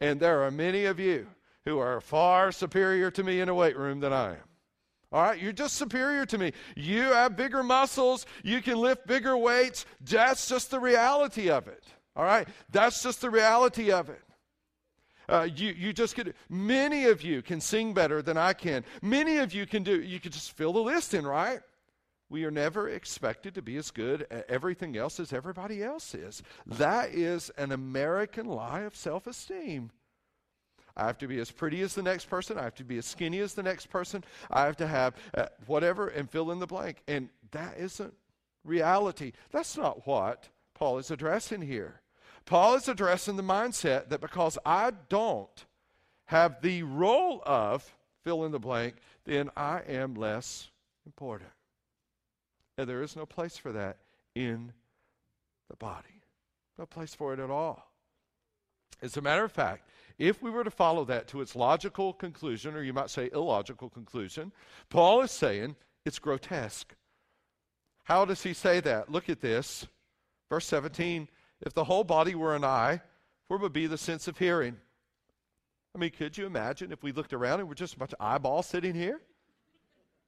And 0.00 0.20
there 0.20 0.42
are 0.42 0.50
many 0.50 0.84
of 0.84 0.98
you 0.98 1.26
who 1.64 1.78
are 1.78 2.00
far 2.00 2.52
superior 2.52 3.10
to 3.10 3.22
me 3.22 3.40
in 3.40 3.48
a 3.48 3.54
weight 3.54 3.76
room 3.76 4.00
than 4.00 4.12
I 4.12 4.32
am. 4.32 4.55
All 5.12 5.22
right, 5.22 5.40
you're 5.40 5.52
just 5.52 5.76
superior 5.76 6.26
to 6.26 6.38
me. 6.38 6.52
You 6.74 7.02
have 7.12 7.36
bigger 7.36 7.62
muscles, 7.62 8.26
you 8.42 8.60
can 8.60 8.78
lift 8.78 9.06
bigger 9.06 9.36
weights. 9.36 9.86
That's 10.00 10.48
just 10.48 10.70
the 10.70 10.80
reality 10.80 11.48
of 11.48 11.68
it. 11.68 11.84
All 12.16 12.24
right, 12.24 12.48
that's 12.70 13.02
just 13.02 13.20
the 13.20 13.30
reality 13.30 13.92
of 13.92 14.08
it. 14.08 14.22
Uh, 15.28 15.48
you, 15.54 15.72
you 15.72 15.92
just 15.92 16.14
could, 16.14 16.34
many 16.48 17.06
of 17.06 17.22
you 17.22 17.42
can 17.42 17.60
sing 17.60 17.92
better 17.92 18.22
than 18.22 18.36
I 18.36 18.52
can. 18.52 18.84
Many 19.02 19.38
of 19.38 19.52
you 19.52 19.66
can 19.66 19.82
do, 19.82 20.00
you 20.00 20.20
could 20.20 20.32
just 20.32 20.52
fill 20.52 20.72
the 20.72 20.80
list 20.80 21.14
in, 21.14 21.26
right? 21.26 21.60
We 22.28 22.44
are 22.44 22.50
never 22.50 22.88
expected 22.88 23.54
to 23.54 23.62
be 23.62 23.76
as 23.76 23.90
good 23.90 24.26
at 24.30 24.48
everything 24.48 24.96
else 24.96 25.20
as 25.20 25.32
everybody 25.32 25.82
else 25.82 26.14
is. 26.14 26.42
That 26.66 27.10
is 27.10 27.50
an 27.56 27.70
American 27.70 28.46
lie 28.46 28.80
of 28.80 28.96
self 28.96 29.26
esteem. 29.26 29.90
I 30.96 31.06
have 31.06 31.18
to 31.18 31.28
be 31.28 31.38
as 31.38 31.50
pretty 31.50 31.82
as 31.82 31.94
the 31.94 32.02
next 32.02 32.26
person. 32.26 32.58
I 32.58 32.64
have 32.64 32.74
to 32.76 32.84
be 32.84 32.98
as 32.98 33.06
skinny 33.06 33.40
as 33.40 33.54
the 33.54 33.62
next 33.62 33.90
person. 33.90 34.24
I 34.50 34.64
have 34.64 34.76
to 34.78 34.86
have 34.86 35.14
uh, 35.34 35.46
whatever 35.66 36.08
and 36.08 36.30
fill 36.30 36.50
in 36.50 36.58
the 36.58 36.66
blank. 36.66 37.02
And 37.06 37.28
that 37.50 37.76
isn't 37.78 38.14
reality. 38.64 39.32
That's 39.50 39.76
not 39.76 40.06
what 40.06 40.48
Paul 40.74 40.98
is 40.98 41.10
addressing 41.10 41.62
here. 41.62 42.00
Paul 42.46 42.76
is 42.76 42.88
addressing 42.88 43.36
the 43.36 43.42
mindset 43.42 44.08
that 44.08 44.20
because 44.20 44.56
I 44.64 44.92
don't 45.08 45.64
have 46.26 46.62
the 46.62 46.82
role 46.82 47.42
of 47.44 47.94
fill 48.24 48.44
in 48.44 48.52
the 48.52 48.58
blank, 48.58 48.96
then 49.24 49.50
I 49.56 49.80
am 49.88 50.14
less 50.14 50.70
important. 51.04 51.50
And 52.78 52.88
there 52.88 53.02
is 53.02 53.16
no 53.16 53.26
place 53.26 53.56
for 53.56 53.72
that 53.72 53.98
in 54.34 54.72
the 55.68 55.76
body. 55.76 56.22
No 56.78 56.86
place 56.86 57.14
for 57.14 57.32
it 57.32 57.40
at 57.40 57.50
all. 57.50 57.90
As 59.02 59.16
a 59.16 59.22
matter 59.22 59.44
of 59.44 59.52
fact, 59.52 59.88
if 60.18 60.42
we 60.42 60.50
were 60.50 60.64
to 60.64 60.70
follow 60.70 61.04
that 61.04 61.28
to 61.28 61.40
its 61.40 61.54
logical 61.54 62.12
conclusion, 62.12 62.74
or 62.74 62.82
you 62.82 62.92
might 62.92 63.10
say 63.10 63.28
illogical 63.32 63.90
conclusion, 63.90 64.52
Paul 64.88 65.22
is 65.22 65.30
saying 65.30 65.76
it's 66.04 66.18
grotesque. 66.18 66.94
How 68.04 68.24
does 68.24 68.42
he 68.42 68.54
say 68.54 68.80
that? 68.80 69.10
Look 69.10 69.28
at 69.28 69.40
this. 69.40 69.86
Verse 70.48 70.66
17 70.66 71.28
If 71.60 71.74
the 71.74 71.84
whole 71.84 72.04
body 72.04 72.34
were 72.34 72.54
an 72.54 72.64
eye, 72.64 73.00
where 73.48 73.58
would 73.58 73.72
be 73.72 73.86
the 73.86 73.98
sense 73.98 74.28
of 74.28 74.38
hearing? 74.38 74.76
I 75.94 75.98
mean, 75.98 76.10
could 76.10 76.36
you 76.36 76.46
imagine 76.46 76.92
if 76.92 77.02
we 77.02 77.12
looked 77.12 77.32
around 77.32 77.60
and 77.60 77.68
we're 77.68 77.74
just 77.74 77.94
a 77.94 77.98
bunch 77.98 78.12
of 78.12 78.20
eyeballs 78.20 78.66
sitting 78.66 78.94
here? 78.94 79.20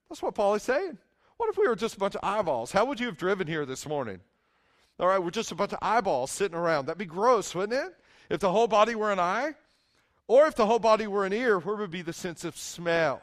That's 0.08 0.22
what 0.22 0.34
Paul 0.34 0.54
is 0.54 0.62
saying. 0.62 0.98
What 1.36 1.50
if 1.50 1.58
we 1.58 1.68
were 1.68 1.76
just 1.76 1.96
a 1.96 1.98
bunch 1.98 2.16
of 2.16 2.24
eyeballs? 2.24 2.72
How 2.72 2.84
would 2.86 2.98
you 2.98 3.06
have 3.06 3.16
driven 3.16 3.46
here 3.46 3.64
this 3.64 3.86
morning? 3.86 4.20
All 4.98 5.06
right, 5.06 5.22
we're 5.22 5.30
just 5.30 5.52
a 5.52 5.54
bunch 5.54 5.72
of 5.72 5.78
eyeballs 5.80 6.30
sitting 6.30 6.56
around. 6.56 6.86
That'd 6.86 6.98
be 6.98 7.04
gross, 7.04 7.54
wouldn't 7.54 7.78
it? 7.78 7.94
If 8.28 8.40
the 8.40 8.50
whole 8.50 8.66
body 8.66 8.94
were 8.94 9.12
an 9.12 9.20
eye, 9.20 9.54
or 10.28 10.46
if 10.46 10.54
the 10.54 10.66
whole 10.66 10.78
body 10.78 11.06
were 11.06 11.24
an 11.24 11.32
ear, 11.32 11.58
where 11.58 11.74
would 11.74 11.90
be 11.90 12.02
the 12.02 12.12
sense 12.12 12.44
of 12.44 12.56
smell? 12.56 13.22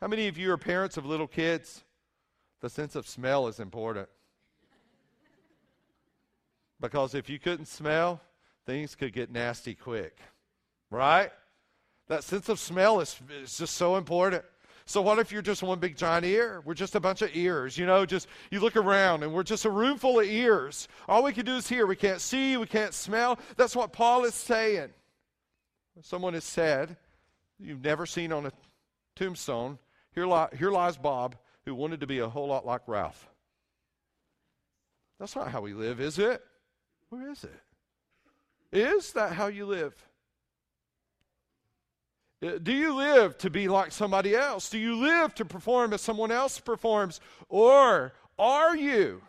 How 0.00 0.08
many 0.08 0.26
of 0.26 0.36
you 0.36 0.50
are 0.50 0.58
parents 0.58 0.96
of 0.96 1.06
little 1.06 1.28
kids? 1.28 1.84
The 2.60 2.70
sense 2.70 2.96
of 2.96 3.06
smell 3.06 3.46
is 3.46 3.60
important. 3.60 4.08
Because 6.80 7.14
if 7.14 7.28
you 7.28 7.38
couldn't 7.38 7.66
smell, 7.66 8.20
things 8.66 8.94
could 8.94 9.12
get 9.12 9.30
nasty 9.30 9.74
quick. 9.74 10.16
Right? 10.90 11.30
That 12.08 12.24
sense 12.24 12.48
of 12.48 12.58
smell 12.58 13.00
is, 13.00 13.18
is 13.42 13.56
just 13.56 13.76
so 13.76 13.96
important. 13.96 14.44
So 14.86 15.00
what 15.00 15.18
if 15.18 15.32
you're 15.32 15.42
just 15.42 15.62
one 15.62 15.78
big 15.78 15.96
giant 15.96 16.26
ear? 16.26 16.62
We're 16.64 16.74
just 16.74 16.94
a 16.94 17.00
bunch 17.00 17.22
of 17.22 17.30
ears, 17.34 17.78
you 17.78 17.86
know, 17.86 18.04
just 18.04 18.28
you 18.50 18.60
look 18.60 18.76
around 18.76 19.22
and 19.22 19.32
we're 19.32 19.42
just 19.42 19.64
a 19.64 19.70
room 19.70 19.96
full 19.96 20.20
of 20.20 20.26
ears. 20.26 20.88
All 21.08 21.22
we 21.22 21.32
can 21.32 21.46
do 21.46 21.56
is 21.56 21.66
hear. 21.66 21.86
We 21.86 21.96
can't 21.96 22.20
see, 22.20 22.58
we 22.58 22.66
can't 22.66 22.92
smell. 22.92 23.38
That's 23.56 23.74
what 23.74 23.92
Paul 23.92 24.24
is 24.24 24.34
saying. 24.34 24.90
Someone 26.02 26.34
has 26.34 26.44
said, 26.44 26.96
you've 27.58 27.84
never 27.84 28.04
seen 28.04 28.32
on 28.32 28.46
a 28.46 28.52
tombstone, 29.14 29.78
here, 30.14 30.26
li- 30.26 30.56
here 30.58 30.70
lies 30.70 30.96
Bob, 30.96 31.36
who 31.64 31.74
wanted 31.74 32.00
to 32.00 32.06
be 32.06 32.18
a 32.18 32.28
whole 32.28 32.48
lot 32.48 32.66
like 32.66 32.82
Ralph. 32.86 33.28
That's 35.18 35.36
not 35.36 35.50
how 35.50 35.60
we 35.60 35.72
live, 35.72 36.00
is 36.00 36.18
it? 36.18 36.42
Where 37.08 37.30
is 37.30 37.44
it? 37.44 37.60
Is 38.72 39.12
that 39.12 39.32
how 39.32 39.46
you 39.46 39.66
live? 39.66 39.94
Uh, 42.44 42.58
do 42.62 42.72
you 42.72 42.94
live 42.94 43.38
to 43.38 43.50
be 43.50 43.68
like 43.68 43.92
somebody 43.92 44.34
else? 44.34 44.68
Do 44.68 44.78
you 44.78 44.96
live 44.96 45.34
to 45.36 45.44
perform 45.44 45.92
as 45.92 46.00
someone 46.00 46.32
else 46.32 46.58
performs? 46.58 47.20
Or 47.48 48.12
are 48.38 48.76
you 48.76 49.22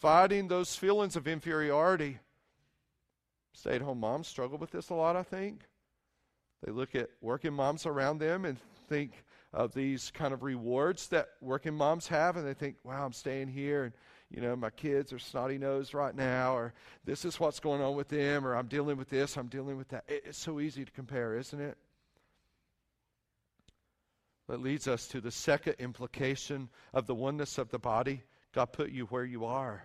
fighting 0.00 0.48
those 0.48 0.74
feelings 0.74 1.14
of 1.14 1.28
inferiority? 1.28 2.18
Stay 3.52 3.76
at 3.76 3.82
home 3.82 4.00
moms 4.00 4.28
struggle 4.28 4.58
with 4.58 4.70
this 4.70 4.90
a 4.90 4.94
lot, 4.94 5.16
I 5.16 5.22
think. 5.22 5.60
They 6.64 6.72
look 6.72 6.94
at 6.94 7.10
working 7.20 7.52
moms 7.52 7.86
around 7.86 8.18
them 8.18 8.44
and 8.44 8.58
think 8.88 9.24
of 9.52 9.74
these 9.74 10.10
kind 10.12 10.32
of 10.32 10.42
rewards 10.42 11.08
that 11.08 11.28
working 11.40 11.74
moms 11.74 12.06
have, 12.08 12.36
and 12.36 12.46
they 12.46 12.54
think, 12.54 12.76
wow, 12.84 13.04
I'm 13.04 13.12
staying 13.12 13.48
here. 13.48 13.84
And, 13.84 13.92
you 14.30 14.40
know, 14.40 14.56
my 14.56 14.70
kids 14.70 15.12
are 15.12 15.18
snotty 15.18 15.58
nosed 15.58 15.92
right 15.92 16.14
now, 16.14 16.56
or 16.56 16.72
this 17.04 17.24
is 17.24 17.38
what's 17.38 17.60
going 17.60 17.82
on 17.82 17.96
with 17.96 18.08
them, 18.08 18.46
or 18.46 18.54
I'm 18.56 18.68
dealing 18.68 18.96
with 18.96 19.10
this, 19.10 19.36
I'm 19.36 19.48
dealing 19.48 19.76
with 19.76 19.88
that. 19.88 20.04
It's 20.08 20.38
so 20.38 20.60
easy 20.60 20.84
to 20.84 20.92
compare, 20.92 21.36
isn't 21.36 21.60
it? 21.60 21.76
That 24.48 24.62
leads 24.62 24.88
us 24.88 25.06
to 25.08 25.20
the 25.20 25.30
second 25.30 25.74
implication 25.78 26.68
of 26.94 27.06
the 27.06 27.14
oneness 27.14 27.58
of 27.58 27.70
the 27.70 27.78
body. 27.78 28.22
God 28.54 28.72
put 28.72 28.90
you 28.90 29.06
where 29.06 29.24
you 29.24 29.44
are. 29.44 29.84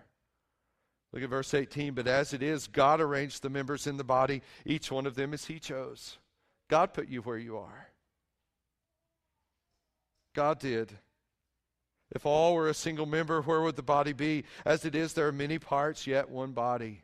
Look 1.12 1.22
at 1.22 1.30
verse 1.30 1.54
18. 1.54 1.94
But 1.94 2.06
as 2.06 2.32
it 2.32 2.42
is, 2.42 2.66
God 2.66 3.00
arranged 3.00 3.42
the 3.42 3.50
members 3.50 3.86
in 3.86 3.96
the 3.96 4.04
body, 4.04 4.42
each 4.64 4.90
one 4.90 5.06
of 5.06 5.14
them 5.14 5.32
as 5.32 5.46
He 5.46 5.58
chose. 5.58 6.18
God 6.68 6.92
put 6.92 7.08
you 7.08 7.22
where 7.22 7.38
you 7.38 7.56
are. 7.56 7.88
God 10.34 10.58
did. 10.58 10.98
If 12.10 12.24
all 12.24 12.54
were 12.54 12.68
a 12.68 12.74
single 12.74 13.06
member, 13.06 13.42
where 13.42 13.60
would 13.60 13.76
the 13.76 13.82
body 13.82 14.12
be? 14.12 14.44
As 14.64 14.84
it 14.84 14.94
is, 14.94 15.12
there 15.12 15.28
are 15.28 15.32
many 15.32 15.58
parts, 15.58 16.06
yet 16.06 16.30
one 16.30 16.52
body. 16.52 17.02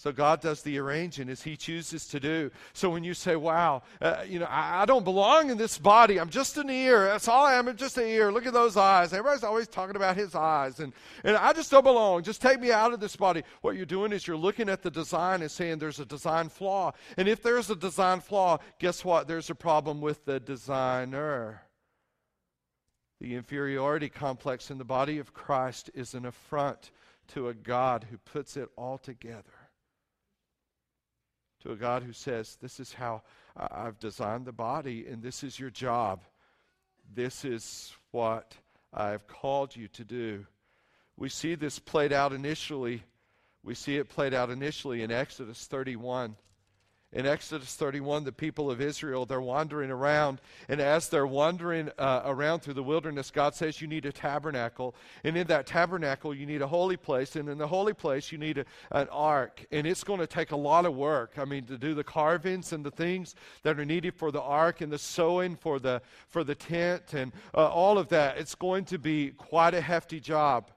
So 0.00 0.12
God 0.12 0.40
does 0.40 0.62
the 0.62 0.78
arranging 0.78 1.28
as 1.28 1.42
He 1.42 1.58
chooses 1.58 2.06
to 2.06 2.18
do. 2.18 2.50
So 2.72 2.88
when 2.88 3.04
you 3.04 3.12
say, 3.12 3.36
wow, 3.36 3.82
uh, 4.00 4.24
you 4.26 4.38
know, 4.38 4.46
I, 4.46 4.80
I, 4.80 4.84
don't 4.86 5.04
belong 5.04 5.50
in 5.50 5.58
this 5.58 5.76
body, 5.76 6.18
I'm 6.18 6.30
just 6.30 6.56
an 6.56 6.70
ear. 6.70 7.04
That's 7.04 7.28
all 7.28 7.44
I 7.44 7.56
am, 7.56 7.68
I'm 7.68 7.76
just 7.76 7.98
an 7.98 8.06
ear. 8.06 8.32
Look 8.32 8.46
at 8.46 8.54
those 8.54 8.78
eyes. 8.78 9.12
Everybody's 9.12 9.44
always 9.44 9.68
talking 9.68 9.96
about 9.96 10.16
his 10.16 10.34
eyes. 10.34 10.80
And, 10.80 10.94
and 11.22 11.36
I 11.36 11.52
just 11.52 11.70
don't 11.70 11.84
belong. 11.84 12.22
Just 12.22 12.40
take 12.40 12.58
me 12.58 12.72
out 12.72 12.94
of 12.94 13.00
this 13.00 13.14
body. 13.14 13.42
What 13.60 13.76
you're 13.76 13.84
doing 13.84 14.10
is 14.12 14.26
you're 14.26 14.38
looking 14.38 14.70
at 14.70 14.80
the 14.80 14.90
design 14.90 15.42
and 15.42 15.50
saying 15.50 15.80
there's 15.80 16.00
a 16.00 16.06
design 16.06 16.48
flaw. 16.48 16.92
And 17.18 17.28
if 17.28 17.42
there's 17.42 17.68
a 17.68 17.76
design 17.76 18.20
flaw, 18.20 18.56
guess 18.78 19.04
what? 19.04 19.28
There's 19.28 19.50
a 19.50 19.54
problem 19.54 20.00
with 20.00 20.24
the 20.24 20.40
designer. 20.40 21.60
The 23.20 23.34
inferiority 23.34 24.08
complex 24.08 24.70
in 24.70 24.78
the 24.78 24.84
body 24.86 25.18
of 25.18 25.34
Christ 25.34 25.90
is 25.92 26.14
an 26.14 26.24
affront 26.24 26.90
to 27.34 27.48
a 27.48 27.54
God 27.54 28.06
who 28.10 28.16
puts 28.16 28.56
it 28.56 28.70
all 28.78 28.96
together 28.96 29.59
to 31.60 31.72
a 31.72 31.76
God 31.76 32.02
who 32.02 32.12
says, 32.12 32.56
This 32.60 32.80
is 32.80 32.92
how 32.92 33.22
I've 33.56 33.98
designed 33.98 34.46
the 34.46 34.52
body, 34.52 35.06
and 35.06 35.22
this 35.22 35.42
is 35.42 35.58
your 35.58 35.70
job. 35.70 36.22
This 37.14 37.44
is 37.44 37.92
what 38.10 38.54
I've 38.92 39.26
called 39.26 39.74
you 39.74 39.88
to 39.88 40.04
do. 40.04 40.46
We 41.16 41.28
see 41.28 41.54
this 41.54 41.78
played 41.78 42.12
out 42.12 42.32
initially. 42.32 43.02
We 43.62 43.74
see 43.74 43.96
it 43.96 44.08
played 44.08 44.32
out 44.32 44.50
initially 44.50 45.02
in 45.02 45.10
Exodus 45.10 45.66
31 45.66 46.36
in 47.12 47.26
Exodus 47.26 47.74
31, 47.74 48.22
the 48.22 48.30
people 48.30 48.70
of 48.70 48.80
Israel, 48.80 49.26
they're 49.26 49.40
wandering 49.40 49.90
around. 49.90 50.40
And 50.68 50.80
as 50.80 51.08
they're 51.08 51.26
wandering 51.26 51.90
uh, 51.98 52.22
around 52.24 52.60
through 52.60 52.74
the 52.74 52.84
wilderness, 52.84 53.32
God 53.32 53.54
says 53.56 53.80
you 53.80 53.88
need 53.88 54.06
a 54.06 54.12
tabernacle. 54.12 54.94
And 55.24 55.36
in 55.36 55.48
that 55.48 55.66
tabernacle, 55.66 56.32
you 56.32 56.46
need 56.46 56.62
a 56.62 56.68
holy 56.68 56.96
place. 56.96 57.34
And 57.34 57.48
in 57.48 57.58
the 57.58 57.66
holy 57.66 57.94
place, 57.94 58.30
you 58.30 58.38
need 58.38 58.58
a, 58.58 58.64
an 58.92 59.08
ark. 59.10 59.66
And 59.72 59.88
it's 59.88 60.04
going 60.04 60.20
to 60.20 60.26
take 60.26 60.52
a 60.52 60.56
lot 60.56 60.86
of 60.86 60.94
work. 60.94 61.32
I 61.36 61.44
mean, 61.44 61.64
to 61.64 61.76
do 61.76 61.94
the 61.94 62.04
carvings 62.04 62.72
and 62.72 62.84
the 62.84 62.92
things 62.92 63.34
that 63.64 63.80
are 63.80 63.84
needed 63.84 64.14
for 64.14 64.30
the 64.30 64.42
ark 64.42 64.80
and 64.80 64.92
the 64.92 64.98
sewing 64.98 65.56
for 65.56 65.80
the, 65.80 66.02
for 66.28 66.44
the 66.44 66.54
tent 66.54 67.12
and 67.12 67.32
uh, 67.54 67.68
all 67.68 67.98
of 67.98 68.08
that. 68.10 68.38
It's 68.38 68.54
going 68.54 68.84
to 68.84 68.98
be 68.98 69.30
quite 69.30 69.74
a 69.74 69.80
hefty 69.80 70.20
job. 70.20 70.70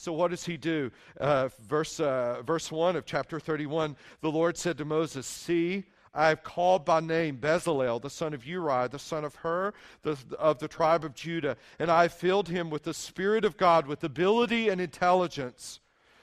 So, 0.00 0.12
what 0.12 0.30
does 0.30 0.44
he 0.44 0.56
do? 0.56 0.92
Uh, 1.18 1.48
verse, 1.60 1.98
uh, 1.98 2.42
verse 2.46 2.70
1 2.70 2.94
of 2.94 3.04
chapter 3.04 3.40
31 3.40 3.96
the 4.20 4.30
Lord 4.30 4.56
said 4.56 4.78
to 4.78 4.84
Moses, 4.84 5.26
See, 5.26 5.86
I 6.14 6.28
have 6.28 6.44
called 6.44 6.84
by 6.84 7.00
name 7.00 7.38
Bezalel, 7.38 8.00
the 8.00 8.08
son 8.08 8.32
of 8.32 8.46
Uri, 8.46 8.86
the 8.86 9.00
son 9.00 9.24
of 9.24 9.34
Hur, 9.34 9.72
the, 10.02 10.16
of 10.38 10.60
the 10.60 10.68
tribe 10.68 11.04
of 11.04 11.14
Judah, 11.14 11.56
and 11.80 11.90
I 11.90 12.02
have 12.02 12.12
filled 12.12 12.48
him 12.48 12.70
with 12.70 12.84
the 12.84 12.94
Spirit 12.94 13.44
of 13.44 13.56
God, 13.56 13.88
with 13.88 14.04
ability 14.04 14.68
and 14.68 14.80
intelligence, 14.80 15.80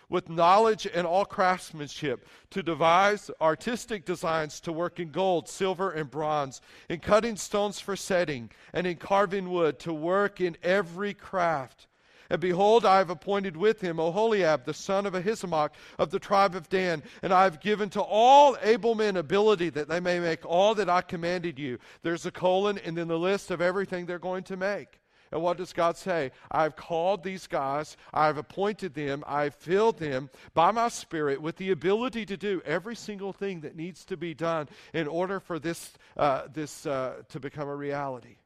with 0.07 0.29
knowledge 0.29 0.87
and 0.87 1.05
all 1.05 1.25
craftsmanship, 1.25 2.25
to 2.51 2.63
devise 2.63 3.29
artistic 3.41 4.05
designs 4.05 4.61
to 4.61 4.71
work 4.71 5.01
in 5.01 5.09
gold, 5.09 5.49
silver, 5.49 5.91
and 5.91 6.09
bronze, 6.09 6.61
in 6.87 7.01
cutting 7.01 7.35
stones 7.35 7.81
for 7.81 7.97
setting, 7.97 8.49
and 8.71 8.87
in 8.87 8.95
carving 8.95 9.49
wood, 9.49 9.79
to 9.79 9.93
work 9.93 10.39
in 10.39 10.55
every 10.63 11.13
craft. 11.13 11.87
And 12.29 12.41
behold, 12.41 12.85
I 12.85 12.97
have 12.97 13.09
appointed 13.09 13.55
with 13.55 13.81
him 13.81 13.97
Oholiab, 13.97 14.65
the 14.65 14.73
son 14.73 15.05
of 15.05 15.13
Ahisamach 15.13 15.71
of 15.99 16.09
the 16.09 16.19
tribe 16.19 16.55
of 16.55 16.69
Dan, 16.69 17.03
and 17.21 17.33
I 17.33 17.43
have 17.43 17.59
given 17.59 17.89
to 17.91 18.01
all 18.01 18.57
able 18.61 18.95
men 18.95 19.17
ability 19.17 19.69
that 19.71 19.87
they 19.87 19.99
may 19.99 20.19
make 20.19 20.45
all 20.45 20.75
that 20.75 20.89
I 20.89 21.01
commanded 21.01 21.59
you. 21.59 21.77
There's 22.01 22.25
a 22.25 22.31
colon 22.31 22.79
and 22.79 22.97
then 22.97 23.07
the 23.07 23.19
list 23.19 23.51
of 23.51 23.61
everything 23.61 24.05
they're 24.05 24.19
going 24.19 24.43
to 24.45 24.57
make. 24.57 24.99
And 25.31 25.41
what 25.41 25.57
does 25.57 25.73
God 25.73 25.97
say? 25.97 26.31
I've 26.51 26.75
called 26.75 27.23
these 27.23 27.47
guys, 27.47 27.97
I've 28.13 28.37
appointed 28.37 28.93
them, 28.93 29.23
I've 29.27 29.55
filled 29.55 29.97
them 29.97 30.29
by 30.53 30.71
my 30.71 30.87
Spirit 30.87 31.41
with 31.41 31.57
the 31.57 31.71
ability 31.71 32.25
to 32.27 32.37
do 32.37 32.61
every 32.65 32.95
single 32.95 33.33
thing 33.33 33.61
that 33.61 33.75
needs 33.75 34.05
to 34.05 34.17
be 34.17 34.33
done 34.33 34.69
in 34.93 35.07
order 35.07 35.39
for 35.39 35.59
this, 35.59 35.93
uh, 36.15 36.43
this 36.53 36.85
uh, 36.85 37.23
to 37.29 37.39
become 37.39 37.67
a 37.67 37.75
reality. 37.75 38.37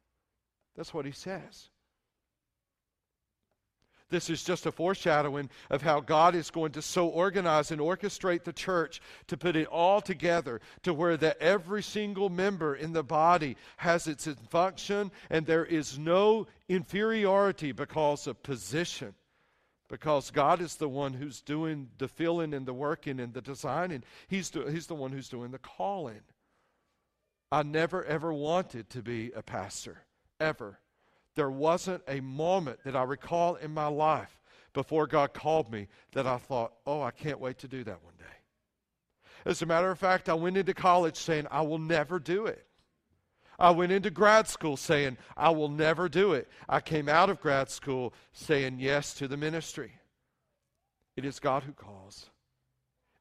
That's 0.75 0.93
what 0.93 1.05
he 1.05 1.11
says. 1.11 1.69
This 4.09 4.29
is 4.29 4.43
just 4.43 4.65
a 4.65 4.71
foreshadowing 4.71 5.49
of 5.69 5.83
how 5.83 5.99
God 5.99 6.33
is 6.33 6.49
going 6.49 6.71
to 6.71 6.81
so 6.81 7.07
organize 7.07 7.69
and 7.69 7.79
orchestrate 7.79 8.43
the 8.43 8.53
church 8.53 9.01
to 9.27 9.37
put 9.37 9.55
it 9.55 9.67
all 9.67 10.01
together 10.01 10.61
to 10.81 10.93
where 10.93 11.15
that 11.17 11.37
every 11.39 11.83
single 11.83 12.29
member 12.29 12.75
in 12.75 12.93
the 12.93 13.03
body 13.03 13.55
has 13.77 14.07
its 14.07 14.27
function 14.49 15.11
and 15.29 15.45
there 15.45 15.65
is 15.65 15.99
no 15.99 16.47
inferiority 16.67 17.71
because 17.71 18.25
of 18.25 18.41
position. 18.41 19.13
Because 19.89 20.31
God 20.31 20.61
is 20.61 20.75
the 20.75 20.89
one 20.89 21.13
who's 21.13 21.41
doing 21.41 21.89
the 21.97 22.07
filling 22.07 22.53
and 22.53 22.65
the 22.65 22.73
working 22.73 23.19
and 23.19 23.33
the 23.33 23.41
designing. 23.41 24.03
He's, 24.27 24.49
do, 24.49 24.65
he's 24.67 24.87
the 24.87 24.95
one 24.95 25.11
who's 25.11 25.29
doing 25.29 25.51
the 25.51 25.57
calling. 25.59 26.21
I 27.51 27.63
never, 27.63 28.03
ever 28.05 28.31
wanted 28.31 28.89
to 28.91 29.01
be 29.01 29.31
a 29.35 29.41
pastor, 29.41 30.03
ever 30.39 30.79
there 31.39 31.49
wasn't 31.49 32.03
a 32.05 32.19
moment 32.19 32.79
that 32.83 32.97
I 32.97 33.03
recall 33.03 33.55
in 33.55 33.73
my 33.73 33.87
life 33.87 34.41
before 34.73 35.07
God 35.07 35.33
called 35.33 35.71
me 35.71 35.87
that 36.11 36.27
I 36.27 36.35
thought, 36.37 36.73
oh, 36.85 37.01
I 37.01 37.11
can't 37.11 37.39
wait 37.39 37.59
to 37.59 37.67
do 37.69 37.81
that 37.85 38.03
one 38.03 38.15
day. 38.19 38.25
As 39.45 39.61
a 39.61 39.65
matter 39.65 39.89
of 39.89 39.97
fact, 39.97 40.27
I 40.27 40.33
went 40.33 40.57
into 40.57 40.73
college 40.73 41.15
saying, 41.15 41.47
I 41.49 41.61
will 41.61 41.77
never 41.77 42.19
do 42.19 42.45
it. 42.45 42.67
I 43.57 43.71
went 43.71 43.93
into 43.93 44.09
grad 44.09 44.49
school 44.49 44.75
saying, 44.75 45.17
I 45.37 45.51
will 45.51 45.69
never 45.69 46.09
do 46.09 46.33
it. 46.33 46.49
I 46.67 46.81
came 46.81 47.07
out 47.07 47.29
of 47.29 47.39
grad 47.39 47.69
school 47.69 48.13
saying 48.33 48.79
yes 48.81 49.13
to 49.13 49.29
the 49.29 49.37
ministry. 49.37 49.93
It 51.15 51.23
is 51.23 51.39
God 51.39 51.63
who 51.63 51.71
calls. 51.71 52.28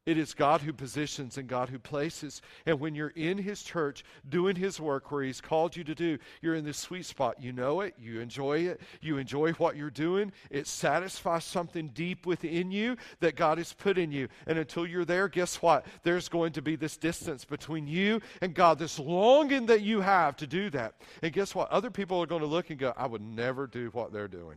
It 0.08 0.16
is 0.16 0.32
God 0.32 0.62
who 0.62 0.72
positions 0.72 1.36
and 1.36 1.46
God 1.46 1.68
who 1.68 1.78
places. 1.78 2.40
And 2.64 2.80
when 2.80 2.94
you're 2.94 3.12
in 3.14 3.36
His 3.36 3.62
church 3.62 4.04
doing 4.26 4.56
His 4.56 4.80
work 4.80 5.12
where 5.12 5.22
He's 5.22 5.42
called 5.42 5.76
you 5.76 5.84
to 5.84 5.94
do, 5.94 6.16
you're 6.40 6.54
in 6.54 6.64
this 6.64 6.78
sweet 6.78 7.04
spot. 7.04 7.42
You 7.42 7.52
know 7.52 7.82
it, 7.82 7.92
you 7.98 8.18
enjoy 8.20 8.60
it, 8.60 8.80
you 9.02 9.18
enjoy 9.18 9.52
what 9.52 9.76
you're 9.76 9.90
doing. 9.90 10.32
It 10.48 10.66
satisfies 10.66 11.44
something 11.44 11.88
deep 11.88 12.24
within 12.24 12.70
you 12.70 12.96
that 13.20 13.36
God 13.36 13.58
has 13.58 13.74
put 13.74 13.98
in 13.98 14.10
you. 14.10 14.28
And 14.46 14.58
until 14.58 14.86
you're 14.86 15.04
there, 15.04 15.28
guess 15.28 15.60
what? 15.60 15.84
There's 16.04 16.30
going 16.30 16.52
to 16.52 16.62
be 16.62 16.74
this 16.74 16.96
distance 16.96 17.44
between 17.44 17.86
you 17.86 18.22
and 18.40 18.54
God, 18.54 18.78
this 18.78 18.98
longing 18.98 19.66
that 19.66 19.82
you 19.82 20.00
have 20.00 20.36
to 20.36 20.46
do 20.46 20.70
that. 20.70 20.94
And 21.22 21.34
guess 21.34 21.54
what? 21.54 21.70
Other 21.70 21.90
people 21.90 22.22
are 22.22 22.26
going 22.26 22.40
to 22.40 22.46
look 22.46 22.70
and 22.70 22.78
go, 22.78 22.94
I 22.96 23.06
would 23.06 23.20
never 23.20 23.66
do 23.66 23.90
what 23.92 24.10
they're 24.14 24.26
doing. 24.26 24.56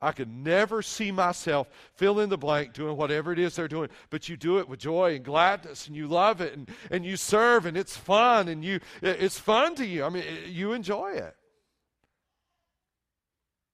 I 0.00 0.12
could 0.12 0.28
never 0.28 0.82
see 0.82 1.10
myself 1.10 1.68
fill 1.94 2.20
in 2.20 2.28
the 2.28 2.36
blank 2.36 2.74
doing 2.74 2.96
whatever 2.96 3.32
it 3.32 3.38
is 3.38 3.56
they're 3.56 3.66
doing, 3.66 3.88
but 4.10 4.28
you 4.28 4.36
do 4.36 4.58
it 4.58 4.68
with 4.68 4.78
joy 4.78 5.14
and 5.14 5.24
gladness 5.24 5.86
and 5.86 5.96
you 5.96 6.06
love 6.06 6.40
it 6.40 6.54
and, 6.54 6.70
and 6.90 7.04
you 7.04 7.16
serve 7.16 7.64
and 7.64 7.76
it's 7.76 7.96
fun 7.96 8.48
and 8.48 8.62
you 8.62 8.80
it's 9.00 9.38
fun 9.38 9.74
to 9.76 9.86
you. 9.86 10.04
I 10.04 10.10
mean, 10.10 10.24
you 10.46 10.74
enjoy 10.74 11.12
it. 11.12 11.34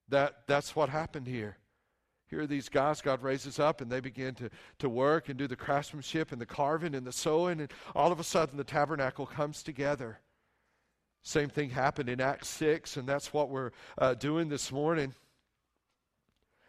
That 0.09 0.47
that's 0.47 0.75
what 0.75 0.89
happened 0.89 1.27
here. 1.27 1.57
Here 2.27 2.41
are 2.41 2.47
these 2.47 2.69
guys 2.69 3.01
God 3.01 3.21
raises 3.21 3.59
up 3.59 3.81
and 3.81 3.91
they 3.91 3.99
begin 3.99 4.33
to, 4.35 4.49
to 4.79 4.89
work 4.89 5.29
and 5.29 5.37
do 5.37 5.47
the 5.47 5.55
craftsmanship 5.55 6.31
and 6.31 6.39
the 6.39 6.45
carving 6.45 6.95
and 6.95 7.05
the 7.05 7.11
sewing, 7.11 7.59
and 7.59 7.71
all 7.95 8.11
of 8.11 8.19
a 8.19 8.23
sudden 8.23 8.57
the 8.57 8.63
tabernacle 8.63 9.25
comes 9.25 9.61
together. 9.61 10.19
Same 11.21 11.49
thing 11.49 11.69
happened 11.69 12.09
in 12.09 12.19
Acts 12.19 12.49
6, 12.49 12.97
and 12.97 13.07
that's 13.07 13.33
what 13.33 13.49
we're 13.49 13.71
uh, 13.97 14.15
doing 14.15 14.49
this 14.49 14.71
morning. 14.71 15.13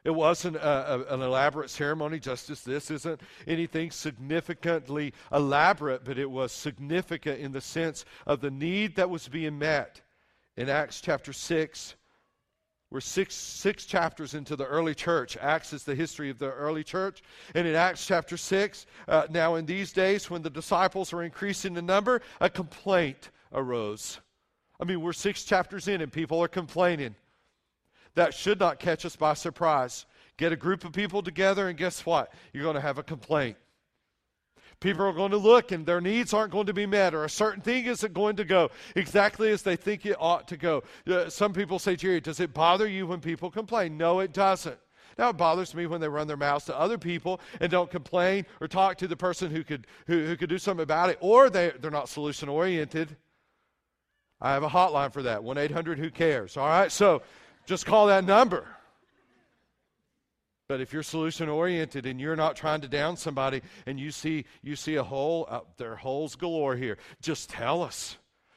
It 0.04 0.14
wasn't 0.14 0.56
a, 0.56 0.94
a, 0.94 1.14
an 1.14 1.22
elaborate 1.22 1.70
ceremony, 1.70 2.18
just 2.18 2.50
as 2.50 2.62
this 2.62 2.90
isn't 2.90 3.22
anything 3.46 3.90
significantly 3.90 5.14
elaborate, 5.32 6.04
but 6.04 6.18
it 6.18 6.30
was 6.30 6.52
significant 6.52 7.40
in 7.40 7.52
the 7.52 7.62
sense 7.62 8.04
of 8.26 8.40
the 8.40 8.50
need 8.50 8.96
that 8.96 9.08
was 9.08 9.28
being 9.28 9.58
met. 9.58 10.02
In 10.58 10.68
Acts 10.68 11.00
chapter 11.00 11.32
6, 11.32 11.94
we're 12.90 13.00
six, 13.00 13.34
six 13.34 13.86
chapters 13.86 14.34
into 14.34 14.56
the 14.56 14.66
early 14.66 14.94
church. 14.94 15.38
Acts 15.38 15.72
is 15.72 15.84
the 15.84 15.94
history 15.94 16.28
of 16.28 16.38
the 16.38 16.52
early 16.52 16.84
church. 16.84 17.22
And 17.54 17.66
in 17.66 17.74
Acts 17.74 18.06
chapter 18.06 18.36
6, 18.36 18.86
uh, 19.08 19.26
now 19.30 19.54
in 19.54 19.64
these 19.64 19.92
days 19.92 20.30
when 20.30 20.42
the 20.42 20.50
disciples 20.50 21.12
were 21.12 21.22
increasing 21.22 21.76
in 21.76 21.86
number, 21.86 22.20
a 22.40 22.50
complaint 22.50 23.30
arose. 23.52 24.20
I 24.78 24.84
mean, 24.84 25.00
we're 25.00 25.14
six 25.14 25.44
chapters 25.44 25.88
in 25.88 26.02
and 26.02 26.12
people 26.12 26.42
are 26.42 26.48
complaining 26.48 27.16
that 28.14 28.34
should 28.34 28.60
not 28.60 28.78
catch 28.78 29.04
us 29.04 29.16
by 29.16 29.34
surprise. 29.34 30.06
Get 30.36 30.52
a 30.52 30.56
group 30.56 30.84
of 30.84 30.92
people 30.92 31.22
together, 31.22 31.68
and 31.68 31.78
guess 31.78 32.04
what? 32.04 32.32
You're 32.52 32.62
going 32.62 32.74
to 32.74 32.80
have 32.80 32.98
a 32.98 33.02
complaint. 33.02 33.56
People 34.80 35.06
are 35.06 35.12
going 35.12 35.30
to 35.30 35.36
look 35.36 35.72
and 35.72 35.86
their 35.86 36.00
needs 36.00 36.34
aren't 36.34 36.52
going 36.52 36.66
to 36.66 36.74
be 36.74 36.86
met, 36.86 37.14
or 37.14 37.24
a 37.24 37.30
certain 37.30 37.62
thing 37.62 37.86
isn't 37.86 38.12
going 38.12 38.36
to 38.36 38.44
go 38.44 38.70
exactly 38.96 39.50
as 39.50 39.62
they 39.62 39.76
think 39.76 40.04
it 40.04 40.16
ought 40.18 40.48
to 40.48 40.56
go. 40.56 40.82
Uh, 41.06 41.28
some 41.30 41.52
people 41.52 41.78
say, 41.78 41.96
Jerry, 41.96 42.20
does 42.20 42.40
it 42.40 42.52
bother 42.52 42.86
you 42.88 43.06
when 43.06 43.20
people 43.20 43.50
complain? 43.50 43.96
No, 43.96 44.20
it 44.20 44.32
doesn't. 44.32 44.78
Now, 45.16 45.30
it 45.30 45.36
bothers 45.36 45.74
me 45.74 45.86
when 45.86 46.00
they 46.00 46.08
run 46.08 46.26
their 46.26 46.36
mouths 46.36 46.64
to 46.66 46.78
other 46.78 46.98
people 46.98 47.40
and 47.60 47.70
don't 47.70 47.90
complain 47.90 48.46
or 48.60 48.66
talk 48.66 48.98
to 48.98 49.06
the 49.06 49.16
person 49.16 49.50
who 49.50 49.62
could, 49.62 49.86
who, 50.06 50.26
who 50.26 50.36
could 50.36 50.48
do 50.48 50.58
something 50.58 50.82
about 50.82 51.10
it, 51.10 51.18
or 51.20 51.50
they, 51.50 51.72
they're 51.80 51.90
not 51.90 52.08
solution 52.08 52.48
oriented. 52.48 53.16
I 54.40 54.52
have 54.52 54.64
a 54.64 54.68
hotline 54.68 55.12
for 55.12 55.22
that 55.22 55.44
1 55.44 55.56
800 55.56 55.98
Who 55.98 56.10
Cares. 56.10 56.56
All 56.56 56.66
right? 56.66 56.90
So 56.90 57.22
just 57.66 57.86
call 57.86 58.06
that 58.08 58.24
number. 58.24 58.66
But 60.66 60.80
if 60.80 60.92
you're 60.92 61.02
solution 61.02 61.48
oriented 61.48 62.06
and 62.06 62.18
you're 62.18 62.36
not 62.36 62.56
trying 62.56 62.80
to 62.80 62.88
down 62.88 63.16
somebody 63.16 63.60
and 63.86 64.00
you 64.00 64.10
see 64.10 64.46
you 64.62 64.76
see 64.76 64.94
a 64.94 65.02
hole, 65.02 65.46
uh, 65.50 65.60
there 65.76 65.92
are 65.92 65.96
holes 65.96 66.36
galore 66.36 66.74
here. 66.74 66.96
Just 67.20 67.50
tell 67.50 67.82
us. 67.82 68.16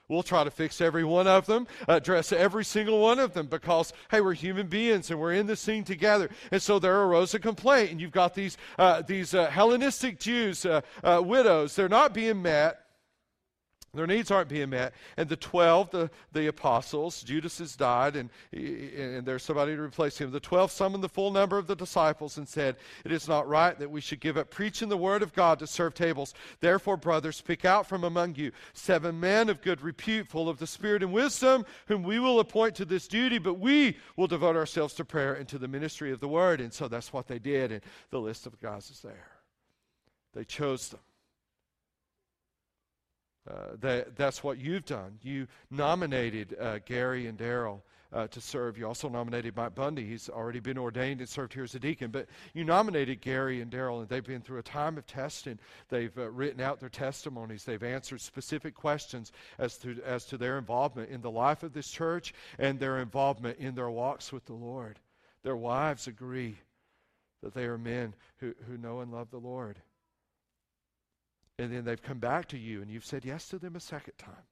We'll 0.10 0.24
try 0.24 0.46
to 0.46 0.52
fix 0.52 0.80
every 0.80 1.04
one 1.04 1.28
of 1.28 1.46
them, 1.48 1.67
address 1.89 2.32
every 2.32 2.63
single 2.63 3.02
one 3.02 3.20
of 3.20 3.34
them 3.34 3.48
because, 3.48 3.91
hey, 4.10 4.22
we're 4.22 4.36
human 4.36 4.67
beings 4.67 5.12
and 5.12 5.20
we're 5.20 5.34
in 5.34 5.48
this 5.48 5.65
thing 5.65 5.84
together. 5.84 6.30
And 6.50 6.62
so 6.62 6.80
there 6.80 7.02
arose 7.02 7.34
a 7.34 7.39
complaint, 7.39 7.91
and 7.91 8.00
you've 8.00 8.12
got 8.12 8.34
these, 8.34 8.56
uh, 8.80 9.02
these 9.02 9.34
uh, 9.34 9.48
Hellenistic 9.48 10.17
Jews, 10.17 10.65
uh, 10.65 10.80
uh 11.04 11.22
widows, 11.24 11.76
they're 11.76 11.89
not 11.89 12.13
being 12.13 12.41
met. 12.41 12.87
Their 13.93 14.06
needs 14.06 14.32
aren't 14.32 14.50
being 14.50 14.69
met. 14.69 14.93
And 15.15 15.30
the 15.30 15.38
12, 15.38 15.91
the, 15.91 16.12
the 16.34 16.47
apostles, 16.47 17.23
Judas 17.23 17.58
has 17.60 17.76
died, 17.76 18.15
and, 18.15 18.30
and 18.54 19.26
there's 19.26 19.43
somebody 19.43 19.76
to 19.76 19.82
replace 19.82 20.17
him. 20.17 20.30
The 20.30 20.39
12 20.39 20.71
summoned 20.71 21.04
the 21.04 21.10
full 21.10 21.32
number 21.32 21.58
of 21.58 21.67
the 21.67 21.76
disciples 21.76 22.38
and 22.38 22.47
said, 22.47 22.76
It 23.06 23.12
is 23.12 23.28
not 23.28 23.47
right 23.47 23.78
that 23.80 23.89
we 23.89 24.02
should 24.02 24.19
give 24.19 24.38
up 24.38 24.52
preaching 24.52 24.89
the 24.89 24.97
word 24.97 25.23
of 25.23 25.34
God 25.34 25.60
to 25.60 25.67
serve 25.67 25.93
tables. 25.93 26.34
Therefore, 26.60 26.97
brothers, 26.97 27.41
pick 27.41 27.65
out 27.65 27.88
from 27.88 28.04
among 28.04 28.36
you 28.36 28.52
seven 28.73 29.19
men 29.19 29.50
of 29.50 29.62
good 29.62 29.82
repute, 29.82 30.28
full 30.28 30.50
of 30.50 30.60
the 30.60 30.67
Spirit 30.67 31.02
and 31.02 31.13
wisdom, 31.13 31.65
whom 31.88 32.04
we 32.04 32.19
will 32.19 32.39
appoint 32.39 32.76
to 32.76 32.86
this 32.86 33.08
duty, 33.08 33.38
but 33.39 33.56
we 33.56 33.97
will 34.17 34.28
devote 34.28 34.58
ourselves 34.58 34.93
to 34.95 35.06
prayer 35.06 35.34
and 35.34 35.47
to 35.47 35.58
the 35.58 35.67
ministry 35.67 36.12
of 36.12 36.19
the 36.19 36.28
word. 36.28 36.60
And 36.60 36.73
so 36.73 36.88
that's 36.88 37.13
what 37.13 37.28
they 37.28 37.39
did, 37.39 37.71
and 37.71 37.82
the 38.10 38.19
list 38.19 38.45
of 38.45 38.60
guys 38.60 38.89
is 38.89 39.00
there. 39.00 39.30
They 40.34 40.43
chose 40.43 40.89
them. 40.89 41.00
Uh, 43.49 43.75
that, 43.79 44.15
that's 44.15 44.43
what 44.43 44.57
you've 44.57 44.86
done. 44.86 45.17
You 45.21 45.47
nominated 45.71 46.57
uh, 46.60 46.79
Gary 46.86 47.27
and 47.27 47.38
Daryl 47.38 47.81
uh, 48.12 48.27
to 48.27 48.41
serve. 48.41 48.77
You 48.77 48.88
also 48.88 49.07
nominated 49.10 49.55
Mike 49.55 49.75
Bundy. 49.75 50.05
He's 50.05 50.29
already 50.29 50.60
been 50.60 50.77
ordained 50.77 51.21
and 51.21 51.29
served 51.29 51.53
here 51.53 51.63
as 51.63 51.75
a 51.75 51.79
deacon. 51.79 52.12
But 52.12 52.27
you 52.53 52.65
nominated 52.65 53.21
Gary 53.21 53.62
and 53.62 53.71
Daryl, 53.71 53.99
and 53.99 54.10
they've 54.10 54.23
been 54.23 54.41
through 54.41 54.60
a 54.60 54.63
time 54.63 54.97
of 54.97 55.05
testing. 55.05 55.60
They've 55.89 56.17
uh, 56.17 56.29
written 56.29 56.62
out 56.62 56.79
their 56.79 56.89
testimonies. 56.89 57.63
They've 57.63 57.81
answered 57.81 58.21
specific 58.21 58.75
questions 58.75 59.31
as 59.60 59.77
to, 59.79 59.97
as 60.05 60.25
to 60.25 60.38
their 60.38 60.57
involvement 60.57 61.10
in 61.10 61.21
the 61.21 61.31
life 61.31 61.63
of 61.63 61.73
this 61.73 61.89
church 61.89 62.33
and 62.60 62.79
their 62.79 62.99
involvement 62.99 63.60
in 63.60 63.75
their 63.75 63.89
walks 63.89 64.33
with 64.33 64.45
the 64.45 64.53
Lord. 64.53 64.99
Their 65.43 65.57
wives 65.57 66.07
agree 66.07 66.57
that 67.43 67.53
they 67.53 67.65
are 67.65 67.77
men 67.77 68.13
who, 68.38 68.53
who 68.67 68.77
know 68.77 68.99
and 68.99 69.12
love 69.12 69.29
the 69.31 69.38
Lord 69.38 69.77
and 71.60 71.74
then 71.74 71.86
they've 71.86 72.02
come 72.02 72.20
back 72.20 72.48
to 72.50 72.58
you 72.58 72.82
and 72.82 72.91
you've 72.91 73.06
said 73.06 73.26
yes 73.26 73.48
to 73.50 73.60
them 73.60 73.76
a 73.76 73.80
second 73.80 74.13
time. 74.17 74.46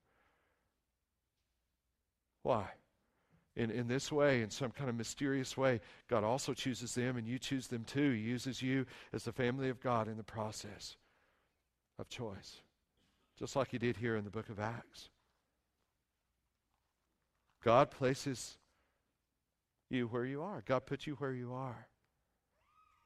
Why? 2.43 2.67
In, 3.55 3.71
in 3.71 3.87
this 3.87 4.11
way, 4.11 4.41
in 4.41 4.49
some 4.49 4.71
kind 4.71 4.89
of 4.89 4.95
mysterious 4.95 5.55
way, 5.55 5.79
God 6.09 6.23
also 6.23 6.53
chooses 6.53 6.93
them 6.93 7.15
and 7.15 7.27
you 7.27 7.39
choose 7.39 7.67
them 7.67 7.85
too. 7.85 8.11
He 8.11 8.19
uses 8.19 8.61
you 8.61 8.85
as 9.13 9.23
the 9.23 9.31
family 9.31 9.69
of 9.69 9.79
God 9.79 10.07
in 10.07 10.17
the 10.17 10.23
process 10.23 10.97
of 11.97 12.09
choice, 12.09 12.61
just 13.39 13.55
like 13.55 13.69
He 13.71 13.77
did 13.77 13.97
here 13.97 14.17
in 14.17 14.25
the 14.25 14.29
book 14.29 14.49
of 14.49 14.59
Acts. 14.59 15.09
God 17.63 17.91
places 17.91 18.57
you 19.89 20.07
where 20.07 20.25
you 20.25 20.41
are, 20.43 20.63
God 20.65 20.85
puts 20.85 21.07
you 21.07 21.13
where 21.15 21.33
you 21.33 21.53
are. 21.53 21.87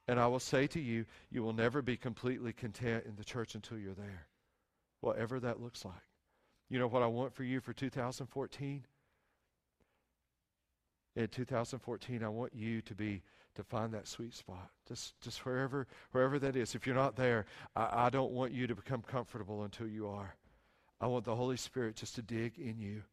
And 0.10 0.20
I 0.20 0.26
will 0.26 0.40
say 0.40 0.66
to 0.66 0.80
you, 0.80 1.06
you 1.30 1.44
will 1.44 1.54
never 1.54 1.84
be 1.84 1.96
completely 1.96 2.52
content 2.52 3.04
in 3.06 3.16
the 3.16 3.24
church 3.24 3.54
until 3.54 3.78
you're 3.78 3.94
there, 3.94 4.26
whatever 5.02 5.40
that 5.40 5.62
looks 5.62 5.86
like. 5.86 5.94
You 6.68 6.80
know 6.80 6.88
what 6.88 7.04
I 7.04 7.06
want 7.06 7.32
for 7.32 7.44
you 7.44 7.60
for 7.60 7.74
2014? 7.74 8.86
In 11.16 11.28
2014, 11.28 12.24
I 12.24 12.28
want 12.28 12.56
you 12.56 12.82
to 12.82 12.96
be 12.96 13.22
to 13.54 13.64
find 13.64 13.94
that 13.94 14.08
sweet 14.08 14.34
spot. 14.34 14.72
Just 14.88 15.14
just 15.22 15.46
wherever 15.46 15.86
wherever 16.12 16.40
that 16.40 16.56
is. 16.56 16.74
If 16.74 16.88
you're 16.88 16.96
not 16.96 17.16
there, 17.16 17.46
I, 17.76 18.06
I 18.06 18.10
don't 18.10 18.32
want 18.32 18.52
you 18.52 18.66
to 18.66 18.74
become 18.74 19.04
comfortable 19.04 19.64
until 19.64 19.88
you 19.88 20.08
are. 20.08 20.34
I 21.00 21.06
want 21.06 21.24
the 21.24 21.36
Holy 21.36 21.58
Spirit 21.58 21.96
just 21.96 22.16
to 22.16 22.24
dig 22.24 22.58
in 22.58 22.80
you 22.80 23.04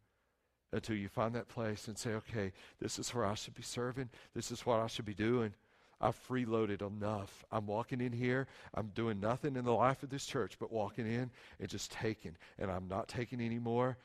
until 0.72 0.96
you 0.96 1.10
find 1.10 1.34
that 1.34 1.48
place 1.48 1.88
and 1.88 1.98
say, 1.98 2.12
okay, 2.12 2.52
this 2.80 2.98
is 2.98 3.14
where 3.14 3.26
I 3.26 3.34
should 3.34 3.54
be 3.54 3.62
serving. 3.62 4.08
This 4.34 4.50
is 4.50 4.64
what 4.64 4.80
I 4.80 4.86
should 4.86 5.04
be 5.04 5.12
doing. 5.12 5.52
I've 6.00 6.16
freeloaded 6.28 6.82
enough. 6.82 7.44
I'm 7.50 7.66
walking 7.66 8.00
in 8.00 8.12
here. 8.12 8.46
I'm 8.74 8.88
doing 8.88 9.20
nothing 9.20 9.56
in 9.56 9.64
the 9.64 9.72
life 9.72 10.02
of 10.02 10.10
this 10.10 10.26
church 10.26 10.58
but 10.58 10.70
walking 10.70 11.06
in 11.06 11.30
and 11.58 11.68
just 11.68 11.90
taking. 11.90 12.36
And 12.58 12.70
I'm 12.70 12.86
not 12.88 13.08
taking 13.08 13.40
anymore 13.40 13.96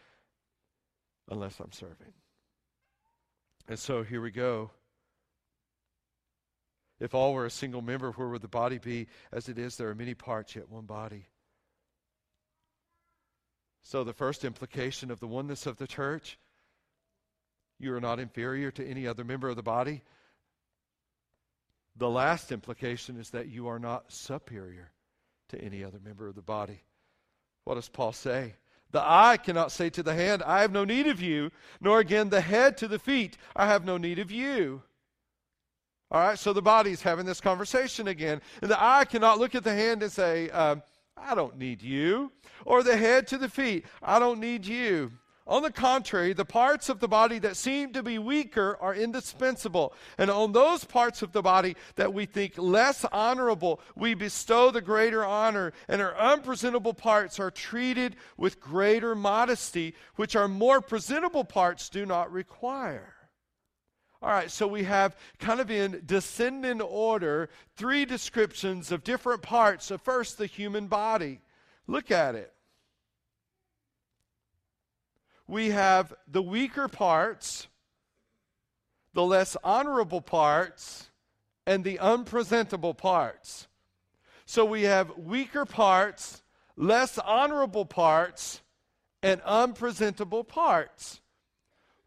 unless 1.30 1.60
I'm 1.60 1.72
serving. 1.72 2.14
And 3.68 3.78
so 3.78 4.04
here 4.04 4.22
we 4.22 4.32
go. 4.32 4.72
If 7.00 7.16
all 7.16 7.34
were 7.34 7.46
a 7.46 7.52
single 7.52 7.82
member, 7.82 8.12
where 8.12 8.30
would 8.30 8.42
the 8.42 8.48
body 8.48 8.78
be? 8.78 9.08
As 9.32 9.50
it 9.50 9.58
is, 9.58 9.76
there 9.76 9.90
are 9.90 9.96
many 9.96 10.14
parts, 10.14 10.56
yet 10.56 10.70
one 10.70 10.86
body. 10.86 11.26
So, 13.84 14.04
the 14.04 14.14
first 14.14 14.46
implication 14.46 15.10
of 15.10 15.20
the 15.20 15.28
oneness 15.28 15.66
of 15.66 15.78
the 15.78 15.88
church 15.88 16.38
you 17.82 17.96
are 17.96 18.02
not 18.02 18.20
inferior 18.20 18.70
to 18.70 18.88
any 18.88 19.08
other 19.08 19.24
member 19.24 19.50
of 19.50 19.56
the 19.56 19.64
body. 19.64 20.04
The 21.98 22.10
last 22.10 22.52
implication 22.52 23.20
is 23.20 23.32
that 23.32 23.50
you 23.50 23.68
are 23.68 23.80
not 23.80 24.12
superior 24.12 24.92
to 25.50 25.62
any 25.62 25.84
other 25.84 26.00
member 26.04 26.28
of 26.28 26.36
the 26.36 26.42
body. 26.42 26.82
What 27.66 27.76
does 27.76 27.90
Paul 27.90 28.14
say? 28.14 28.54
The 28.92 29.02
eye 29.02 29.38
cannot 29.38 29.72
say 29.72 29.90
to 29.92 30.04
the 30.04 30.14
hand, 30.14 30.44
I 30.44 30.62
have 30.62 30.72
no 30.72 30.84
need 30.84 31.08
of 31.08 31.22
you, 31.22 31.52
nor 31.80 32.00
again 32.00 32.30
the 32.30 32.42
head 32.42 32.78
to 32.78 32.88
the 32.88 33.00
feet, 33.00 33.38
I 33.56 33.68
have 33.68 33.86
no 33.86 33.98
need 33.98 34.20
of 34.20 34.32
you. 34.32 34.82
All 36.10 36.20
right, 36.20 36.38
so 36.38 36.52
the 36.52 36.62
body's 36.62 37.02
having 37.02 37.26
this 37.26 37.40
conversation 37.40 38.10
again. 38.10 38.42
And 38.62 38.70
the 38.70 38.84
eye 38.84 39.06
cannot 39.06 39.40
look 39.40 39.56
at 39.56 39.64
the 39.64 39.74
hand 39.74 40.04
and 40.04 40.12
say, 40.12 40.50
um, 40.50 40.84
I 41.16 41.36
don't 41.36 41.58
need 41.58 41.82
you. 41.82 42.34
Or 42.66 42.84
the 42.84 42.98
head 42.98 43.28
to 43.28 43.38
the 43.38 43.48
feet, 43.48 43.86
I 44.02 44.20
don't 44.20 44.42
need 44.42 44.66
you. 44.66 45.12
On 45.48 45.64
the 45.64 45.72
contrary, 45.72 46.34
the 46.34 46.46
parts 46.46 46.88
of 46.88 47.00
the 47.00 47.08
body 47.08 47.40
that 47.40 47.58
seem 47.58 47.94
to 47.94 48.04
be 48.04 48.20
weaker 48.20 48.78
are 48.80 48.94
indispensable. 48.94 49.94
And 50.18 50.30
on 50.30 50.52
those 50.52 50.84
parts 50.84 51.24
of 51.24 51.32
the 51.32 51.42
body 51.42 51.76
that 51.96 52.14
we 52.14 52.26
think 52.26 52.58
less 52.58 53.06
honorable, 53.06 53.82
we 53.96 54.14
bestow 54.14 54.70
the 54.70 54.82
greater 54.82 55.26
honor, 55.26 55.74
and 55.88 56.02
our 56.02 56.16
unpresentable 56.16 56.94
parts 56.94 57.40
are 57.40 57.50
treated 57.50 58.16
with 58.38 58.60
greater 58.60 59.16
modesty, 59.16 59.96
which 60.16 60.36
our 60.36 60.48
more 60.48 60.80
presentable 60.80 61.44
parts 61.44 61.90
do 61.90 62.06
not 62.06 62.32
require. 62.32 63.16
All 64.22 64.30
right, 64.30 64.52
so 64.52 64.68
we 64.68 64.84
have 64.84 65.18
kind 65.40 65.60
of 65.60 65.72
in 65.72 66.04
descending 66.06 66.80
order 66.80 67.50
three 67.76 68.06
descriptions 68.06 68.92
of 68.92 69.04
different 69.04 69.42
parts 69.42 69.90
of 69.90 70.04
first 70.04 70.38
the 70.38 70.46
human 70.46 70.86
body. 70.86 71.42
Look 71.88 72.12
at 72.12 72.36
it 72.36 72.54
we 75.52 75.72
have 75.72 76.14
the 76.30 76.42
weaker 76.42 76.88
parts, 76.88 77.68
the 79.14 79.22
less 79.22 79.58
honorable 79.66 80.22
parts, 80.22 81.10
and 81.68 81.84
the 81.84 82.00
unpresentable 82.00 82.94
parts. 82.94 83.68
So 84.46 84.64
we 84.64 84.84
have 84.84 85.18
weaker 85.18 85.66
parts, 85.66 86.42
less 86.78 87.18
honorable 87.18 87.84
parts, 87.84 88.62
and 89.22 89.42
unpresentable 89.42 90.46
parts. 90.46 91.20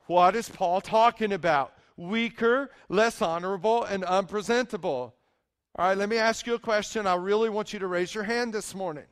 What 0.06 0.34
is 0.34 0.48
Paul 0.48 0.80
talking 0.80 1.32
about? 1.34 1.74
Weaker, 1.98 2.70
less 2.88 3.20
honorable, 3.20 3.84
and 3.84 4.04
unpresentable. 4.04 5.14
All 5.76 5.88
right, 5.88 5.98
let 5.98 6.08
me 6.08 6.16
ask 6.16 6.46
you 6.46 6.54
a 6.54 6.58
question. 6.58 7.06
I 7.06 7.16
really 7.16 7.50
want 7.50 7.74
you 7.74 7.78
to 7.78 7.86
raise 7.86 8.14
your 8.14 8.24
hand 8.24 8.54
this 8.54 8.74
morning. 8.74 9.04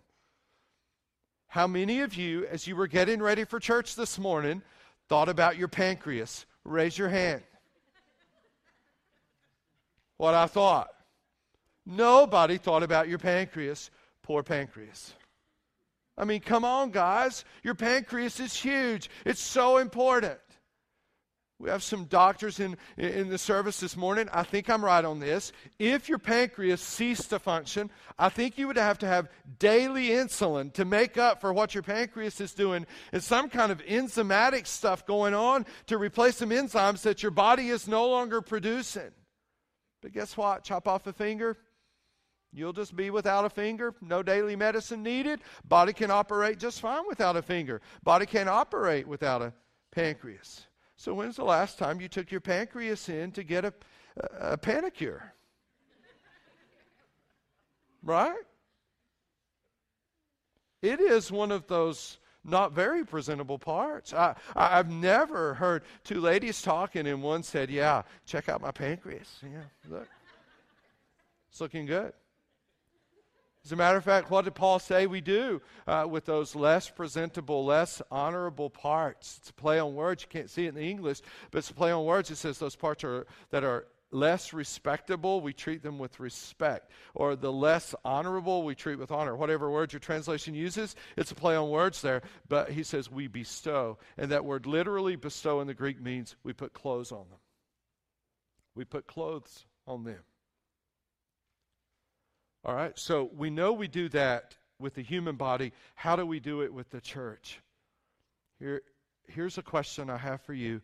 How 1.52 1.66
many 1.66 2.00
of 2.00 2.14
you, 2.14 2.46
as 2.46 2.66
you 2.66 2.74
were 2.74 2.86
getting 2.86 3.20
ready 3.20 3.44
for 3.44 3.60
church 3.60 3.94
this 3.94 4.18
morning, 4.18 4.62
thought 5.10 5.28
about 5.28 5.58
your 5.58 5.68
pancreas? 5.68 6.46
Raise 6.64 6.96
your 6.96 7.10
hand. 7.10 7.42
What 10.16 10.32
I 10.32 10.46
thought. 10.46 10.88
Nobody 11.84 12.56
thought 12.56 12.82
about 12.82 13.06
your 13.06 13.18
pancreas. 13.18 13.90
Poor 14.22 14.42
pancreas. 14.42 15.12
I 16.16 16.24
mean, 16.24 16.40
come 16.40 16.64
on, 16.64 16.90
guys. 16.90 17.44
Your 17.62 17.74
pancreas 17.74 18.40
is 18.40 18.56
huge, 18.56 19.10
it's 19.26 19.42
so 19.42 19.76
important. 19.76 20.40
We 21.62 21.70
have 21.70 21.84
some 21.84 22.06
doctors 22.06 22.58
in, 22.58 22.76
in 22.98 23.28
the 23.28 23.38
service 23.38 23.78
this 23.78 23.96
morning. 23.96 24.28
I 24.32 24.42
think 24.42 24.68
I'm 24.68 24.84
right 24.84 25.04
on 25.04 25.20
this. 25.20 25.52
If 25.78 26.08
your 26.08 26.18
pancreas 26.18 26.80
ceased 26.80 27.30
to 27.30 27.38
function, 27.38 27.88
I 28.18 28.30
think 28.30 28.58
you 28.58 28.66
would 28.66 28.76
have 28.76 28.98
to 28.98 29.06
have 29.06 29.28
daily 29.60 30.08
insulin 30.08 30.72
to 30.72 30.84
make 30.84 31.16
up 31.16 31.40
for 31.40 31.52
what 31.52 31.72
your 31.72 31.84
pancreas 31.84 32.40
is 32.40 32.52
doing 32.52 32.84
and 33.12 33.22
some 33.22 33.48
kind 33.48 33.70
of 33.70 33.78
enzymatic 33.86 34.66
stuff 34.66 35.06
going 35.06 35.34
on 35.34 35.64
to 35.86 35.98
replace 35.98 36.38
some 36.38 36.50
enzymes 36.50 37.02
that 37.02 37.22
your 37.22 37.30
body 37.30 37.68
is 37.68 37.86
no 37.86 38.08
longer 38.08 38.40
producing. 38.40 39.12
But 40.00 40.10
guess 40.10 40.36
what? 40.36 40.64
Chop 40.64 40.88
off 40.88 41.06
a 41.06 41.12
finger, 41.12 41.56
You'll 42.54 42.74
just 42.74 42.94
be 42.94 43.08
without 43.08 43.46
a 43.46 43.48
finger, 43.48 43.94
no 44.02 44.22
daily 44.22 44.56
medicine 44.56 45.02
needed. 45.02 45.40
Body 45.64 45.94
can 45.94 46.10
operate 46.10 46.58
just 46.58 46.80
fine 46.80 47.04
without 47.08 47.34
a 47.34 47.40
finger. 47.40 47.80
Body 48.02 48.26
can 48.26 48.46
operate 48.46 49.08
without 49.08 49.40
a 49.40 49.54
pancreas. 49.90 50.66
So, 51.02 51.14
when's 51.14 51.34
the 51.34 51.42
last 51.42 51.78
time 51.78 52.00
you 52.00 52.06
took 52.06 52.30
your 52.30 52.40
pancreas 52.40 53.08
in 53.08 53.32
to 53.32 53.42
get 53.42 53.64
a, 53.64 53.74
a, 54.16 54.52
a 54.52 54.56
panicure? 54.56 55.34
right? 58.04 58.38
It 60.80 61.00
is 61.00 61.32
one 61.32 61.50
of 61.50 61.66
those 61.66 62.18
not 62.44 62.70
very 62.70 63.04
presentable 63.04 63.58
parts. 63.58 64.14
I, 64.14 64.36
I, 64.54 64.76
have 64.76 64.90
never 64.90 65.54
heard 65.54 65.82
two 66.04 66.20
ladies 66.20 66.62
talking 66.62 67.08
and 67.08 67.20
one 67.20 67.42
said, 67.42 67.68
Yeah, 67.68 68.02
check 68.24 68.48
out 68.48 68.60
my 68.60 68.70
pancreas. 68.70 69.40
Yeah, 69.42 69.64
look. 69.90 70.06
It's 71.50 71.60
looking 71.60 71.84
good. 71.84 72.12
As 73.64 73.70
a 73.70 73.76
matter 73.76 73.96
of 73.96 74.04
fact, 74.04 74.30
what 74.30 74.44
did 74.44 74.56
Paul 74.56 74.80
say 74.80 75.06
we 75.06 75.20
do 75.20 75.62
uh, 75.86 76.06
with 76.08 76.24
those 76.24 76.56
less 76.56 76.90
presentable, 76.90 77.64
less 77.64 78.02
honorable 78.10 78.70
parts? 78.70 79.38
It's 79.38 79.50
a 79.50 79.54
play 79.54 79.78
on 79.78 79.94
words. 79.94 80.22
You 80.22 80.28
can't 80.28 80.50
see 80.50 80.66
it 80.66 80.70
in 80.70 80.74
the 80.74 80.90
English, 80.90 81.20
but 81.50 81.58
it's 81.58 81.70
a 81.70 81.74
play 81.74 81.92
on 81.92 82.04
words. 82.04 82.30
It 82.30 82.36
says 82.36 82.58
those 82.58 82.74
parts 82.74 83.04
are, 83.04 83.24
that 83.50 83.62
are 83.62 83.86
less 84.10 84.52
respectable, 84.52 85.40
we 85.40 85.52
treat 85.52 85.82
them 85.82 85.98
with 85.98 86.18
respect. 86.18 86.90
Or 87.14 87.36
the 87.36 87.52
less 87.52 87.94
honorable, 88.04 88.64
we 88.64 88.74
treat 88.74 88.98
with 88.98 89.12
honor. 89.12 89.36
Whatever 89.36 89.70
word 89.70 89.92
your 89.92 90.00
translation 90.00 90.54
uses, 90.54 90.96
it's 91.16 91.30
a 91.30 91.36
play 91.36 91.54
on 91.54 91.70
words 91.70 92.02
there. 92.02 92.22
But 92.48 92.70
he 92.70 92.82
says 92.82 93.10
we 93.10 93.28
bestow. 93.28 93.98
And 94.18 94.30
that 94.32 94.44
word 94.44 94.66
literally 94.66 95.14
bestow 95.14 95.60
in 95.60 95.68
the 95.68 95.74
Greek 95.74 96.00
means 96.00 96.36
we 96.42 96.52
put 96.52 96.72
clothes 96.72 97.12
on 97.12 97.28
them. 97.30 97.38
We 98.74 98.84
put 98.84 99.06
clothes 99.06 99.66
on 99.86 100.04
them. 100.04 100.20
All 102.64 102.74
right, 102.74 102.96
so 102.96 103.28
we 103.36 103.50
know 103.50 103.72
we 103.72 103.88
do 103.88 104.08
that 104.10 104.56
with 104.78 104.94
the 104.94 105.02
human 105.02 105.36
body. 105.36 105.72
How 105.96 106.14
do 106.14 106.24
we 106.24 106.38
do 106.38 106.62
it 106.62 106.72
with 106.72 106.90
the 106.90 107.00
church? 107.00 107.60
Here, 108.58 108.82
here's 109.26 109.58
a 109.58 109.62
question 109.62 110.08
I 110.08 110.16
have 110.16 110.42
for 110.42 110.54
you. 110.54 110.80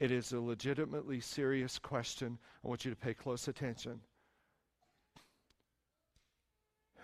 It 0.00 0.10
is 0.10 0.32
a 0.32 0.40
legitimately 0.40 1.20
serious 1.20 1.78
question. 1.78 2.38
I 2.64 2.68
want 2.68 2.84
you 2.84 2.90
to 2.90 2.96
pay 2.96 3.14
close 3.14 3.46
attention. 3.46 4.00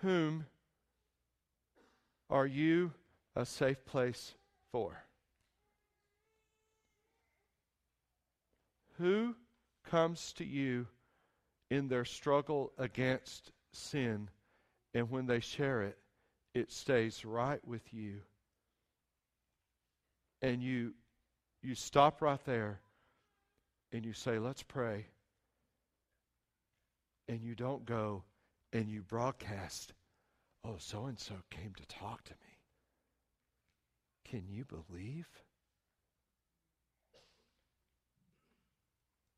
Whom 0.01 0.45
are 2.29 2.45
you 2.45 2.91
a 3.35 3.45
safe 3.45 3.85
place 3.85 4.33
for? 4.71 5.03
Who 8.97 9.35
comes 9.89 10.33
to 10.33 10.43
you 10.43 10.87
in 11.69 11.87
their 11.87 12.05
struggle 12.05 12.73
against 12.77 13.51
sin, 13.77 14.29
and 14.93 15.09
when 15.09 15.27
they 15.27 15.39
share 15.39 15.83
it, 15.83 15.97
it 16.53 16.71
stays 16.71 17.23
right 17.23 17.65
with 17.65 17.93
you. 17.93 18.21
And 20.41 20.61
you 20.61 20.93
you 21.61 21.75
stop 21.75 22.21
right 22.21 22.43
there 22.45 22.79
and 23.91 24.05
you 24.05 24.13
say, 24.13 24.39
"Let's 24.39 24.63
pray." 24.63 25.07
And 27.27 27.41
you 27.41 27.55
don't 27.55 27.85
go 27.85 28.23
and 28.73 28.89
you 28.89 29.01
broadcast, 29.01 29.93
"Oh, 30.63 30.77
so 30.77 31.05
and 31.05 31.19
so 31.19 31.35
came 31.49 31.73
to 31.75 31.85
talk 31.87 32.23
to 32.25 32.33
me." 32.33 32.59
Can 34.25 34.47
you 34.47 34.65
believe? 34.65 35.27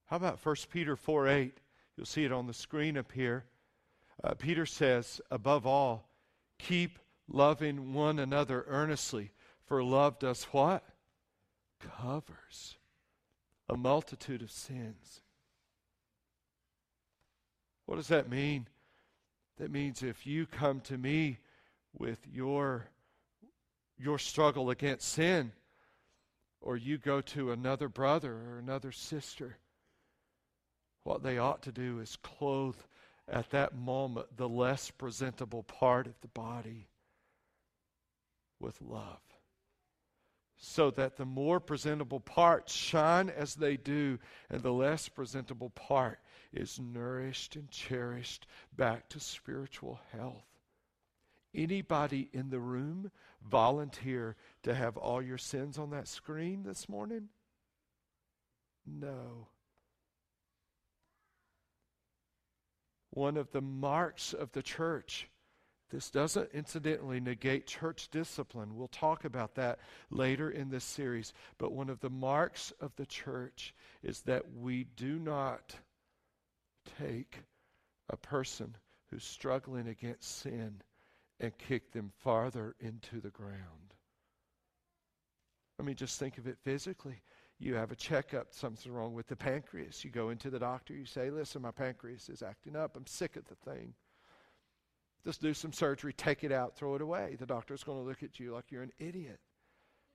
How 0.05 0.15
about 0.15 0.39
1 0.39 0.55
Peter 0.71 0.95
4 0.95 1.27
8? 1.27 1.59
You'll 1.95 2.05
see 2.07 2.25
it 2.25 2.31
on 2.31 2.47
the 2.47 2.53
screen 2.53 2.97
up 2.97 3.11
here. 3.11 3.45
Uh, 4.23 4.33
Peter 4.33 4.65
says, 4.65 5.21
above 5.31 5.65
all, 5.65 6.09
keep 6.57 6.99
loving 7.27 7.93
one 7.93 8.19
another 8.19 8.65
earnestly, 8.67 9.31
for 9.65 9.83
love 9.83 10.19
does 10.19 10.43
what? 10.45 10.83
Covers 11.79 12.77
a 13.69 13.77
multitude 13.77 14.41
of 14.41 14.51
sins. 14.51 15.21
What 17.85 17.95
does 17.95 18.09
that 18.09 18.29
mean? 18.29 18.67
That 19.57 19.71
means 19.71 20.03
if 20.03 20.27
you 20.27 20.45
come 20.45 20.81
to 20.81 20.97
me 20.97 21.37
with 21.97 22.19
your, 22.31 22.87
your 23.97 24.19
struggle 24.19 24.69
against 24.69 25.07
sin, 25.07 25.51
or 26.61 26.75
you 26.75 26.97
go 26.97 27.21
to 27.21 27.51
another 27.51 27.87
brother 27.87 28.33
or 28.33 28.59
another 28.59 28.91
sister, 28.91 29.57
what 31.03 31.23
they 31.23 31.37
ought 31.37 31.61
to 31.63 31.71
do 31.71 31.99
is 31.99 32.17
clothe 32.21 32.75
at 33.29 33.51
that 33.51 33.75
moment 33.75 34.37
the 34.37 34.49
less 34.49 34.91
presentable 34.91 35.63
part 35.63 36.07
of 36.07 36.19
the 36.21 36.27
body 36.27 36.87
with 38.59 38.81
love. 38.81 39.19
So 40.57 40.91
that 40.91 41.15
the 41.15 41.25
more 41.25 41.61
presentable 41.61 42.19
parts 42.19 42.73
shine 42.73 43.29
as 43.29 43.55
they 43.55 43.77
do, 43.77 44.19
and 44.49 44.61
the 44.61 44.73
less 44.73 45.07
presentable 45.07 45.69
part 45.69 46.19
is 46.51 46.79
nourished 46.79 47.55
and 47.55 47.71
cherished 47.71 48.45
back 48.75 49.07
to 49.09 49.21
spiritual 49.21 50.01
health. 50.11 50.43
Anybody 51.55 52.29
in 52.33 52.49
the 52.49 52.59
room 52.59 53.09
volunteer 53.41 54.35
to 54.63 54.75
have 54.75 54.97
all 54.97 55.21
your 55.21 55.37
sins 55.37 55.77
on 55.77 55.91
that 55.91 56.07
screen 56.07 56.63
this 56.63 56.89
morning? 56.89 57.29
No. 58.85 59.47
One 63.11 63.37
of 63.37 63.51
the 63.51 63.61
marks 63.61 64.33
of 64.33 64.51
the 64.51 64.61
church. 64.61 65.29
This 65.89 66.11
doesn't 66.11 66.51
incidentally 66.53 67.19
negate 67.19 67.65
church 67.65 68.09
discipline. 68.09 68.75
We'll 68.75 68.89
talk 68.89 69.25
about 69.25 69.55
that 69.55 69.79
later 70.11 70.51
in 70.51 70.69
this 70.69 70.83
series. 70.83 71.33
But 71.57 71.71
one 71.71 71.89
of 71.89 71.99
the 71.99 72.11
marks 72.11 72.71
of 72.79 72.95
the 72.95 73.07
church 73.07 73.73
is 74.03 74.21
that 74.21 74.53
we 74.55 74.83
do 74.95 75.17
not 75.17 75.75
take 76.99 77.39
a 78.09 78.17
person 78.17 78.75
who's 79.09 79.23
struggling 79.23 79.87
against 79.87 80.41
sin 80.41 80.81
and 81.39 81.57
kick 81.57 81.91
them 81.91 82.11
farther 82.19 82.75
into 82.79 83.19
the 83.19 83.29
ground. 83.29 83.95
I 85.79 85.83
mean, 85.83 85.95
just 85.95 86.19
think 86.19 86.37
of 86.37 86.45
it 86.45 86.57
physically 86.63 87.21
you 87.59 87.75
have 87.75 87.91
a 87.91 87.95
checkup, 87.95 88.47
something's 88.51 88.87
wrong 88.87 89.13
with 89.13 89.27
the 89.27 89.35
pancreas. 89.35 90.03
You 90.05 90.11
go 90.11 90.29
into 90.29 90.49
the 90.49 90.59
doctor, 90.59 90.93
you 90.93 91.05
say, 91.05 91.29
Listen, 91.29 91.61
my 91.61 91.71
pancreas 91.71 92.29
is 92.29 92.41
acting 92.41 92.75
up. 92.75 92.95
I'm 92.95 93.05
sick 93.05 93.35
of 93.35 93.45
the 93.47 93.55
thing. 93.55 93.93
Just 95.25 95.41
do 95.41 95.53
some 95.53 95.73
surgery, 95.73 96.13
take 96.13 96.45
it 96.45 96.53
out, 96.53 96.77
throw 96.77 96.95
it 96.95 97.01
away. 97.01 97.35
The 97.37 97.45
doctor's 97.45 97.83
going 97.83 97.97
to 97.97 98.07
look 98.07 98.23
at 98.23 98.39
you 98.39 98.53
like 98.53 98.71
you're 98.71 98.83
an 98.83 98.93
idiot. 98.97 99.39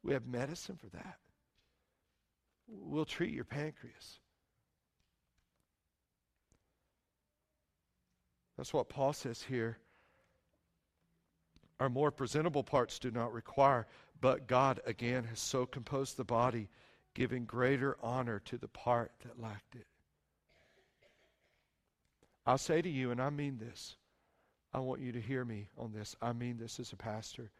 We 0.02 0.14
have 0.14 0.26
medicine 0.26 0.76
for 0.76 0.88
that. 0.96 1.18
We'll 2.66 3.04
treat 3.04 3.34
your 3.34 3.44
pancreas. 3.44 4.20
That's 8.56 8.72
what 8.72 8.88
Paul 8.88 9.12
says 9.12 9.42
here. 9.42 9.78
Our 11.80 11.90
more 11.90 12.10
presentable 12.10 12.62
parts 12.62 12.98
do 12.98 13.10
not 13.10 13.32
require, 13.32 13.86
but 14.20 14.46
God, 14.46 14.80
again, 14.86 15.24
has 15.24 15.40
so 15.40 15.66
composed 15.66 16.16
the 16.16 16.24
body 16.24 16.68
giving 17.14 17.44
greater 17.44 17.96
honor 18.02 18.40
to 18.40 18.58
the 18.58 18.68
part 18.68 19.12
that 19.24 19.40
lacked 19.40 19.76
it. 19.76 19.86
I'll 22.46 22.58
say 22.58 22.82
to 22.82 22.88
you, 22.88 23.10
and 23.10 23.22
I 23.22 23.30
mean 23.30 23.58
this, 23.58 23.96
I 24.72 24.80
want 24.80 25.00
you 25.00 25.12
to 25.12 25.20
hear 25.20 25.44
me 25.44 25.68
on 25.78 25.92
this. 25.92 26.16
I 26.20 26.32
mean 26.32 26.58
this 26.58 26.80
as 26.80 26.92
a 26.92 26.96
pastor. 26.96 27.50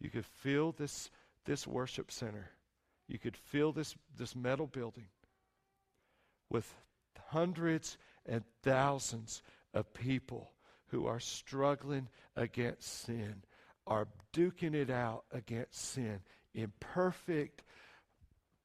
You 0.00 0.10
could 0.10 0.26
feel 0.26 0.72
this, 0.72 1.10
this 1.44 1.66
worship 1.66 2.10
center, 2.10 2.50
you 3.06 3.18
could 3.18 3.36
feel 3.36 3.72
this, 3.72 3.94
this 4.16 4.36
metal 4.36 4.66
building 4.66 5.08
with 6.50 6.74
hundreds 7.28 7.96
and 8.26 8.42
thousands 8.62 9.42
of 9.72 9.92
people 9.94 10.50
who 10.88 11.06
are 11.06 11.20
struggling 11.20 12.08
against 12.36 13.04
sin, 13.04 13.42
are 13.86 14.08
duking 14.34 14.74
it 14.74 14.90
out 14.90 15.24
against 15.32 15.92
sin, 15.92 16.20
imperfect 16.54 17.62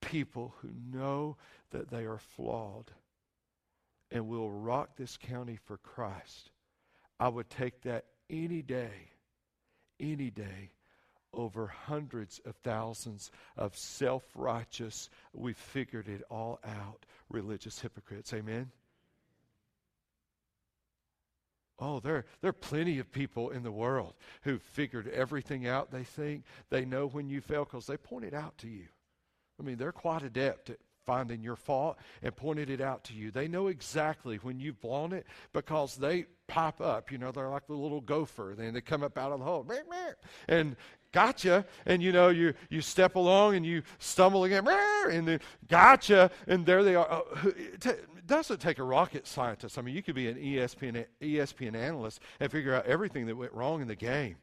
people 0.05 0.53
who 0.61 0.69
know 0.91 1.37
that 1.71 1.89
they 1.89 2.05
are 2.05 2.19
flawed 2.35 2.91
and 4.11 4.27
will 4.27 4.51
rock 4.51 4.95
this 4.95 5.17
county 5.17 5.57
for 5.65 5.77
Christ, 5.77 6.51
I 7.19 7.29
would 7.29 7.49
take 7.49 7.81
that 7.81 8.05
any 8.29 8.61
day, 8.61 9.09
any 9.99 10.29
day 10.29 10.71
over 11.33 11.67
hundreds 11.67 12.39
of 12.45 12.55
thousands 12.57 13.31
of 13.57 13.75
self 13.75 14.23
righteous, 14.35 15.09
we 15.33 15.53
figured 15.53 16.07
it 16.07 16.21
all 16.29 16.59
out 16.63 17.05
religious 17.29 17.79
hypocrites. 17.79 18.33
Amen? 18.33 18.71
Oh, 21.79 21.99
there, 21.99 22.25
there 22.41 22.49
are 22.49 22.53
plenty 22.53 22.99
of 22.99 23.11
people 23.11 23.49
in 23.49 23.63
the 23.63 23.71
world 23.71 24.13
who 24.43 24.59
figured 24.59 25.07
everything 25.07 25.67
out, 25.67 25.91
they 25.91 26.03
think. 26.03 26.43
They 26.69 26.85
know 26.85 27.07
when 27.07 27.29
you 27.29 27.41
fail 27.41 27.65
because 27.65 27.87
they 27.87 27.97
point 27.97 28.25
it 28.25 28.33
out 28.33 28.57
to 28.59 28.67
you. 28.67 28.85
I 29.59 29.63
mean, 29.63 29.77
they're 29.77 29.91
quite 29.91 30.23
adept 30.23 30.69
at 30.69 30.77
finding 31.05 31.43
your 31.43 31.55
fault 31.55 31.97
and 32.21 32.35
pointed 32.35 32.69
it 32.69 32.81
out 32.81 33.03
to 33.05 33.13
you. 33.13 33.31
They 33.31 33.47
know 33.47 33.67
exactly 33.67 34.37
when 34.37 34.59
you've 34.59 34.79
blown 34.81 35.13
it 35.13 35.25
because 35.51 35.95
they 35.95 36.25
pop 36.47 36.81
up. 36.81 37.11
You 37.11 37.17
know, 37.17 37.31
they're 37.31 37.49
like 37.49 37.67
the 37.67 37.73
little 37.73 38.01
gopher. 38.01 38.53
Then 38.57 38.73
they 38.73 38.81
come 38.81 39.03
up 39.03 39.17
out 39.17 39.31
of 39.31 39.39
the 39.39 39.45
hole. 39.45 39.69
And 40.47 40.75
gotcha. 41.11 41.65
And 41.85 42.01
you 42.01 42.11
know, 42.11 42.29
you, 42.29 42.53
you 42.69 42.81
step 42.81 43.15
along 43.15 43.55
and 43.55 43.65
you 43.65 43.83
stumble 43.99 44.43
again. 44.43 44.67
And 45.09 45.27
then 45.27 45.39
gotcha. 45.67 46.31
And 46.47 46.65
there 46.65 46.83
they 46.83 46.95
are. 46.95 47.07
Oh, 47.09 47.51
it 47.55 48.27
doesn't 48.27 48.59
take 48.59 48.79
a 48.79 48.83
rocket 48.83 49.27
scientist. 49.27 49.77
I 49.77 49.81
mean, 49.81 49.95
you 49.95 50.03
could 50.03 50.15
be 50.15 50.27
an 50.27 50.37
ESPN, 50.37 51.05
ESPN 51.21 51.75
analyst 51.75 52.21
and 52.39 52.51
figure 52.51 52.73
out 52.73 52.85
everything 52.85 53.25
that 53.27 53.35
went 53.35 53.53
wrong 53.53 53.81
in 53.81 53.87
the 53.87 53.95
game. 53.95 54.37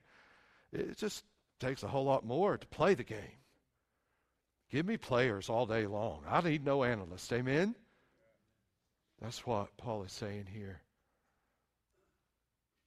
It 0.72 0.96
just 0.98 1.24
takes 1.58 1.82
a 1.82 1.88
whole 1.88 2.04
lot 2.04 2.24
more 2.24 2.56
to 2.56 2.66
play 2.68 2.94
the 2.94 3.04
game. 3.04 3.39
Give 4.70 4.86
me 4.86 4.96
players 4.96 5.48
all 5.48 5.66
day 5.66 5.86
long. 5.86 6.22
I 6.28 6.40
need 6.42 6.64
no 6.64 6.84
analysts. 6.84 7.32
Amen? 7.32 7.74
That's 9.20 9.44
what 9.44 9.76
Paul 9.76 10.04
is 10.04 10.12
saying 10.12 10.46
here. 10.52 10.80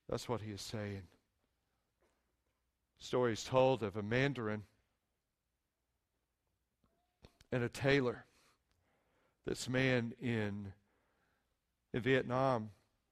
That's 0.09 0.29
what 0.29 0.41
he 0.41 0.51
is 0.51 0.61
saying. 0.61 1.03
Stories 2.99 3.43
told 3.43 3.83
of 3.83 3.97
a 3.97 4.01
mandarin 4.01 4.63
and 7.51 7.63
a 7.63 7.69
tailor. 7.69 8.25
This 9.45 9.67
man 9.67 10.13
in, 10.21 10.71
in 11.93 11.99
Vietnam 12.01 12.69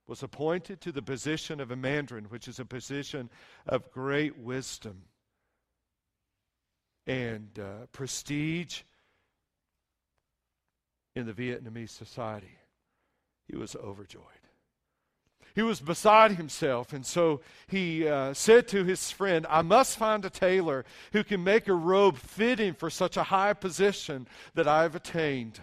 was 0.07 0.23
appointed 0.23 0.79
to 0.81 0.93
the 0.93 1.01
position 1.01 1.59
of 1.59 1.71
a 1.71 1.75
mandarin, 1.75 2.25
which 2.25 2.47
is 2.47 2.59
a 2.59 2.65
position 2.65 3.29
of 3.67 3.91
great 3.91 4.37
wisdom 4.37 5.03
and 7.11 7.59
uh, 7.59 7.85
prestige 7.91 8.83
in 11.13 11.25
the 11.25 11.33
Vietnamese 11.33 11.89
society. 11.89 12.57
He 13.49 13.57
was 13.57 13.75
overjoyed. 13.75 14.23
He 15.53 15.61
was 15.61 15.81
beside 15.81 16.31
himself, 16.31 16.93
and 16.93 17.05
so 17.05 17.41
he 17.67 18.07
uh, 18.07 18.33
said 18.33 18.69
to 18.69 18.85
his 18.85 19.11
friend, 19.11 19.45
I 19.49 19.61
must 19.61 19.97
find 19.97 20.23
a 20.23 20.29
tailor 20.29 20.85
who 21.11 21.25
can 21.25 21.43
make 21.43 21.67
a 21.67 21.73
robe 21.73 22.15
fitting 22.15 22.73
for 22.73 22.89
such 22.89 23.17
a 23.17 23.23
high 23.23 23.51
position 23.51 24.25
that 24.53 24.69
I 24.69 24.83
have 24.83 24.95
attained. 24.95 25.59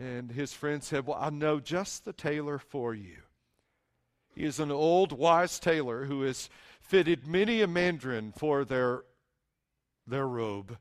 And 0.00 0.32
his 0.32 0.52
friend 0.52 0.82
said, 0.82 1.06
Well, 1.06 1.18
I 1.20 1.30
know 1.30 1.60
just 1.60 2.04
the 2.04 2.12
tailor 2.12 2.58
for 2.58 2.92
you. 2.92 3.18
He 4.34 4.44
is 4.44 4.58
an 4.58 4.72
old, 4.72 5.12
wise 5.12 5.60
tailor 5.60 6.06
who 6.06 6.22
has 6.22 6.48
fitted 6.90 7.24
many 7.24 7.62
a 7.62 7.68
mandarin 7.68 8.32
for 8.32 8.64
their, 8.64 9.04
their 10.08 10.26
robe. 10.26 10.76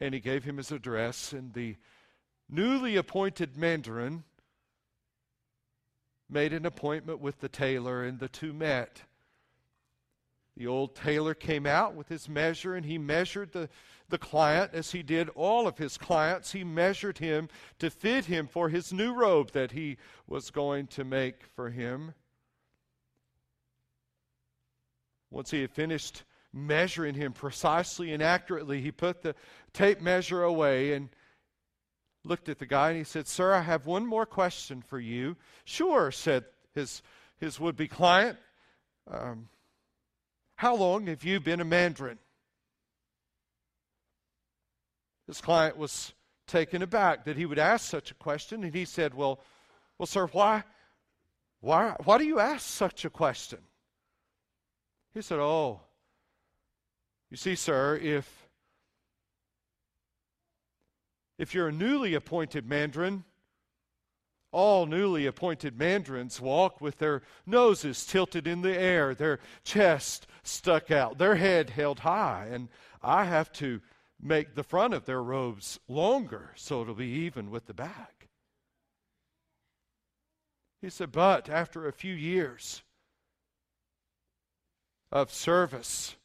And 0.00 0.12
he 0.12 0.18
gave 0.18 0.42
him 0.42 0.56
his 0.56 0.72
address, 0.72 1.32
and 1.32 1.54
the 1.54 1.76
newly 2.48 2.96
appointed 2.96 3.56
mandarin 3.56 4.24
made 6.28 6.52
an 6.52 6.66
appointment 6.66 7.20
with 7.20 7.38
the 7.38 7.48
tailor, 7.48 8.02
and 8.02 8.18
the 8.18 8.28
two 8.28 8.52
met. 8.52 9.02
The 10.56 10.66
old 10.66 10.96
tailor 10.96 11.34
came 11.34 11.66
out 11.66 11.94
with 11.94 12.08
his 12.08 12.28
measure 12.28 12.74
and 12.74 12.84
he 12.84 12.98
measured 12.98 13.52
the, 13.52 13.70
the 14.08 14.18
client 14.18 14.72
as 14.74 14.90
he 14.90 15.02
did 15.02 15.30
all 15.30 15.68
of 15.68 15.78
his 15.78 15.96
clients. 15.96 16.52
He 16.52 16.64
measured 16.64 17.18
him 17.18 17.48
to 17.78 17.88
fit 17.90 18.24
him 18.24 18.48
for 18.48 18.68
his 18.68 18.92
new 18.92 19.14
robe 19.14 19.52
that 19.52 19.70
he 19.70 19.96
was 20.26 20.50
going 20.50 20.88
to 20.88 21.04
make 21.04 21.44
for 21.54 21.70
him. 21.70 22.14
Once 25.30 25.50
he 25.50 25.60
had 25.60 25.70
finished 25.70 26.24
measuring 26.52 27.14
him 27.14 27.32
precisely 27.32 28.12
and 28.12 28.22
accurately, 28.22 28.80
he 28.80 28.90
put 28.90 29.22
the 29.22 29.34
tape 29.72 30.00
measure 30.00 30.42
away 30.42 30.92
and 30.92 31.08
looked 32.24 32.48
at 32.48 32.58
the 32.58 32.66
guy 32.66 32.90
and 32.90 32.98
he 32.98 33.04
said, 33.04 33.26
Sir, 33.26 33.54
I 33.54 33.62
have 33.62 33.86
one 33.86 34.06
more 34.06 34.26
question 34.26 34.82
for 34.82 34.98
you. 34.98 35.36
Sure, 35.64 36.10
said 36.10 36.44
his, 36.74 37.02
his 37.38 37.60
would 37.60 37.76
be 37.76 37.88
client. 37.88 38.38
Um, 39.10 39.48
how 40.56 40.74
long 40.74 41.06
have 41.06 41.24
you 41.24 41.40
been 41.40 41.60
a 41.60 41.64
mandarin? 41.64 42.18
His 45.26 45.40
client 45.40 45.76
was 45.76 46.12
taken 46.46 46.82
aback 46.82 47.24
that 47.24 47.36
he 47.36 47.46
would 47.46 47.58
ask 47.58 47.88
such 47.88 48.10
a 48.10 48.14
question, 48.14 48.64
and 48.64 48.74
he 48.74 48.84
said, 48.84 49.14
Well, 49.14 49.40
well, 49.96 50.06
sir, 50.06 50.26
why, 50.26 50.64
why, 51.60 51.94
why 52.04 52.18
do 52.18 52.24
you 52.24 52.40
ask 52.40 52.66
such 52.66 53.04
a 53.04 53.10
question? 53.10 53.60
He 55.12 55.22
said, 55.22 55.38
Oh, 55.38 55.80
you 57.30 57.36
see, 57.36 57.54
sir, 57.54 57.96
if 57.96 58.48
if 61.38 61.54
you're 61.54 61.68
a 61.68 61.72
newly 61.72 62.14
appointed 62.14 62.68
mandarin, 62.68 63.24
all 64.52 64.84
newly 64.84 65.26
appointed 65.26 65.78
mandarins 65.78 66.38
walk 66.40 66.80
with 66.80 66.98
their 66.98 67.22
noses 67.46 68.04
tilted 68.04 68.46
in 68.46 68.60
the 68.60 68.76
air, 68.76 69.14
their 69.14 69.38
chest 69.64 70.26
stuck 70.42 70.90
out, 70.90 71.18
their 71.18 71.36
head 71.36 71.70
held 71.70 72.00
high, 72.00 72.48
and 72.50 72.68
I 73.02 73.24
have 73.24 73.52
to 73.54 73.80
make 74.20 74.54
the 74.54 74.62
front 74.62 74.92
of 74.92 75.06
their 75.06 75.22
robes 75.22 75.78
longer 75.88 76.50
so 76.56 76.82
it'll 76.82 76.94
be 76.94 77.06
even 77.06 77.50
with 77.50 77.66
the 77.66 77.74
back. 77.74 78.28
He 80.82 80.90
said, 80.90 81.12
but 81.12 81.48
after 81.48 81.86
a 81.86 81.92
few 81.92 82.14
years, 82.14 82.82
of 85.12 85.32
service 85.32 86.16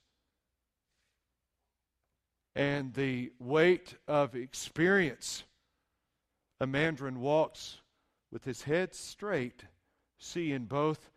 and 2.55 2.93
the 2.93 3.31
weight 3.39 3.95
of 4.07 4.35
experience, 4.35 5.43
a 6.59 6.67
mandarin 6.67 7.19
walks 7.19 7.79
with 8.31 8.45
his 8.45 8.63
head 8.63 8.93
straight, 8.93 9.63
seeing 10.19 10.65
both 10.65 11.09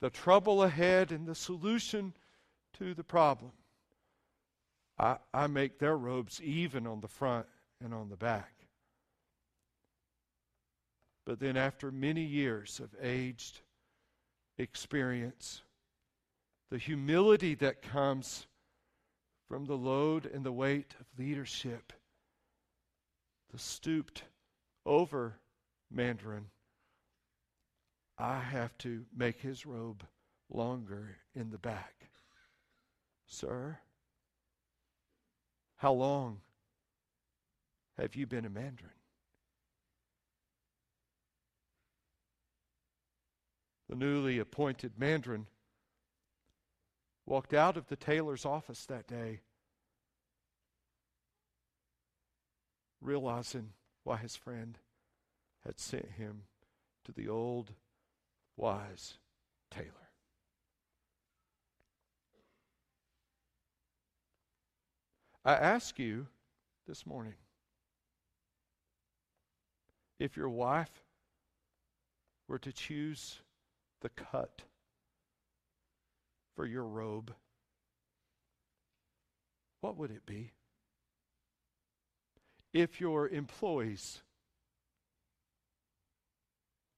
the 0.00 0.10
trouble 0.10 0.62
ahead 0.62 1.12
and 1.12 1.26
the 1.26 1.34
solution 1.34 2.12
to 2.74 2.92
the 2.92 3.04
problem. 3.04 3.52
I, 4.98 5.16
I 5.32 5.46
make 5.46 5.78
their 5.78 5.96
robes 5.96 6.40
even 6.42 6.86
on 6.86 7.00
the 7.00 7.08
front 7.08 7.46
and 7.82 7.94
on 7.94 8.08
the 8.08 8.16
back. 8.16 8.52
But 11.24 11.40
then, 11.40 11.56
after 11.56 11.90
many 11.90 12.22
years 12.22 12.80
of 12.80 12.94
aged 13.00 13.60
experience, 14.58 15.62
the 16.74 16.80
humility 16.80 17.54
that 17.54 17.82
comes 17.82 18.48
from 19.48 19.64
the 19.64 19.76
load 19.76 20.26
and 20.26 20.44
the 20.44 20.50
weight 20.50 20.92
of 20.98 21.06
leadership, 21.16 21.92
the 23.52 23.58
stooped 23.60 24.24
over 24.84 25.38
mandarin, 25.88 26.46
I 28.18 28.40
have 28.40 28.76
to 28.78 29.04
make 29.16 29.40
his 29.40 29.64
robe 29.64 30.02
longer 30.50 31.18
in 31.32 31.50
the 31.50 31.58
back. 31.58 32.08
Sir, 33.28 33.78
how 35.76 35.92
long 35.92 36.40
have 37.96 38.16
you 38.16 38.26
been 38.26 38.46
a 38.46 38.50
mandarin? 38.50 38.90
The 43.88 43.94
newly 43.94 44.40
appointed 44.40 44.98
mandarin 44.98 45.46
walked 47.26 47.54
out 47.54 47.76
of 47.76 47.88
the 47.88 47.96
tailor's 47.96 48.44
office 48.44 48.84
that 48.86 49.06
day 49.06 49.40
realizing 53.00 53.70
why 54.02 54.16
his 54.16 54.36
friend 54.36 54.78
had 55.64 55.78
sent 55.78 56.12
him 56.12 56.42
to 57.04 57.12
the 57.12 57.28
old 57.28 57.72
wise 58.56 59.14
tailor. 59.70 59.90
I 65.44 65.54
ask 65.54 65.98
you 65.98 66.26
this 66.86 67.06
morning 67.06 67.34
if 70.18 70.36
your 70.36 70.48
wife 70.48 71.02
were 72.48 72.58
to 72.58 72.72
choose 72.72 73.40
the 74.00 74.08
cut 74.08 74.62
for 76.54 76.66
your 76.66 76.84
robe, 76.84 77.34
what 79.80 79.96
would 79.96 80.10
it 80.10 80.24
be? 80.26 80.52
If 82.72 83.00
your 83.00 83.28
employees 83.28 84.22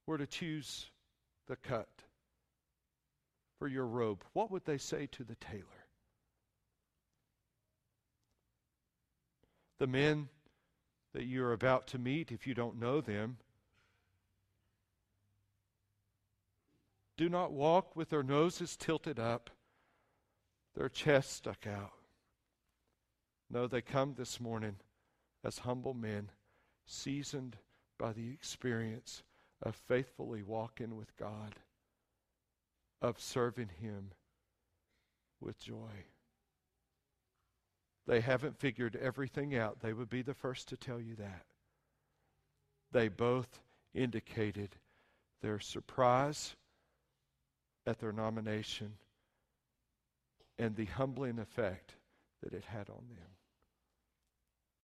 were 0.07 0.19
to 0.19 0.27
choose 0.27 0.87
the 1.49 1.57
cut 1.57 1.89
for 3.59 3.69
your 3.69 3.87
robe, 3.87 4.23
what 4.33 4.51
would 4.51 4.65
they 4.65 4.79
say 4.79 5.07
to 5.13 5.25
the 5.25 5.37
tailor? 5.37 5.65
The 9.79 9.87
men 9.87 10.29
that 11.13 11.25
you're 11.25 11.53
about 11.53 11.87
to 11.89 11.99
meet, 11.99 12.33
if 12.33 12.47
you 12.47 12.55
don't 12.55 12.79
know 12.79 13.01
them, 13.01 13.39
do 17.17 17.29
not 17.29 17.53
walk 17.53 17.97
with 17.97 18.11
their 18.11 18.23
noses 18.23 18.77
tilted 18.77 19.19
up, 19.19 19.51
their 20.75 20.89
chests 20.89 21.35
stuck 21.35 21.67
out. 21.67 21.93
No, 23.49 23.67
they 23.67 23.81
come 23.81 24.15
this 24.15 24.41
morning 24.41 24.77
as 25.45 25.61
humble 25.61 25.95
men, 25.95 26.31
seasoned 26.85 27.57
by 27.99 28.13
the 28.13 28.31
experience 28.31 29.23
of 29.63 29.75
faithfully 29.75 30.43
walking 30.43 30.97
with 30.97 31.17
God, 31.17 31.55
of 33.01 33.21
serving 33.21 33.71
Him 33.81 34.13
with 35.41 35.59
joy. 35.59 36.05
They 38.07 38.21
haven't 38.21 38.59
figured 38.59 38.97
everything 38.97 39.57
out. 39.57 39.81
They 39.81 39.93
would 39.93 40.11
be 40.11 40.23
the 40.23 40.35
first 40.35 40.69
to 40.69 40.77
tell 40.77 41.01
you 41.01 41.17
that. 41.17 41.47
They 42.93 43.09
both 43.09 43.61
indicated 43.95 44.77
their 45.43 45.59
surprise 45.59 46.57
at 47.87 47.99
their 47.99 48.13
nomination 48.13 48.93
and 50.59 50.75
the 50.77 50.87
humbling 50.87 51.39
effect 51.39 51.95
that 52.43 52.53
it 52.53 52.65
had 52.65 52.89
on 52.89 53.05
them. 53.15 53.36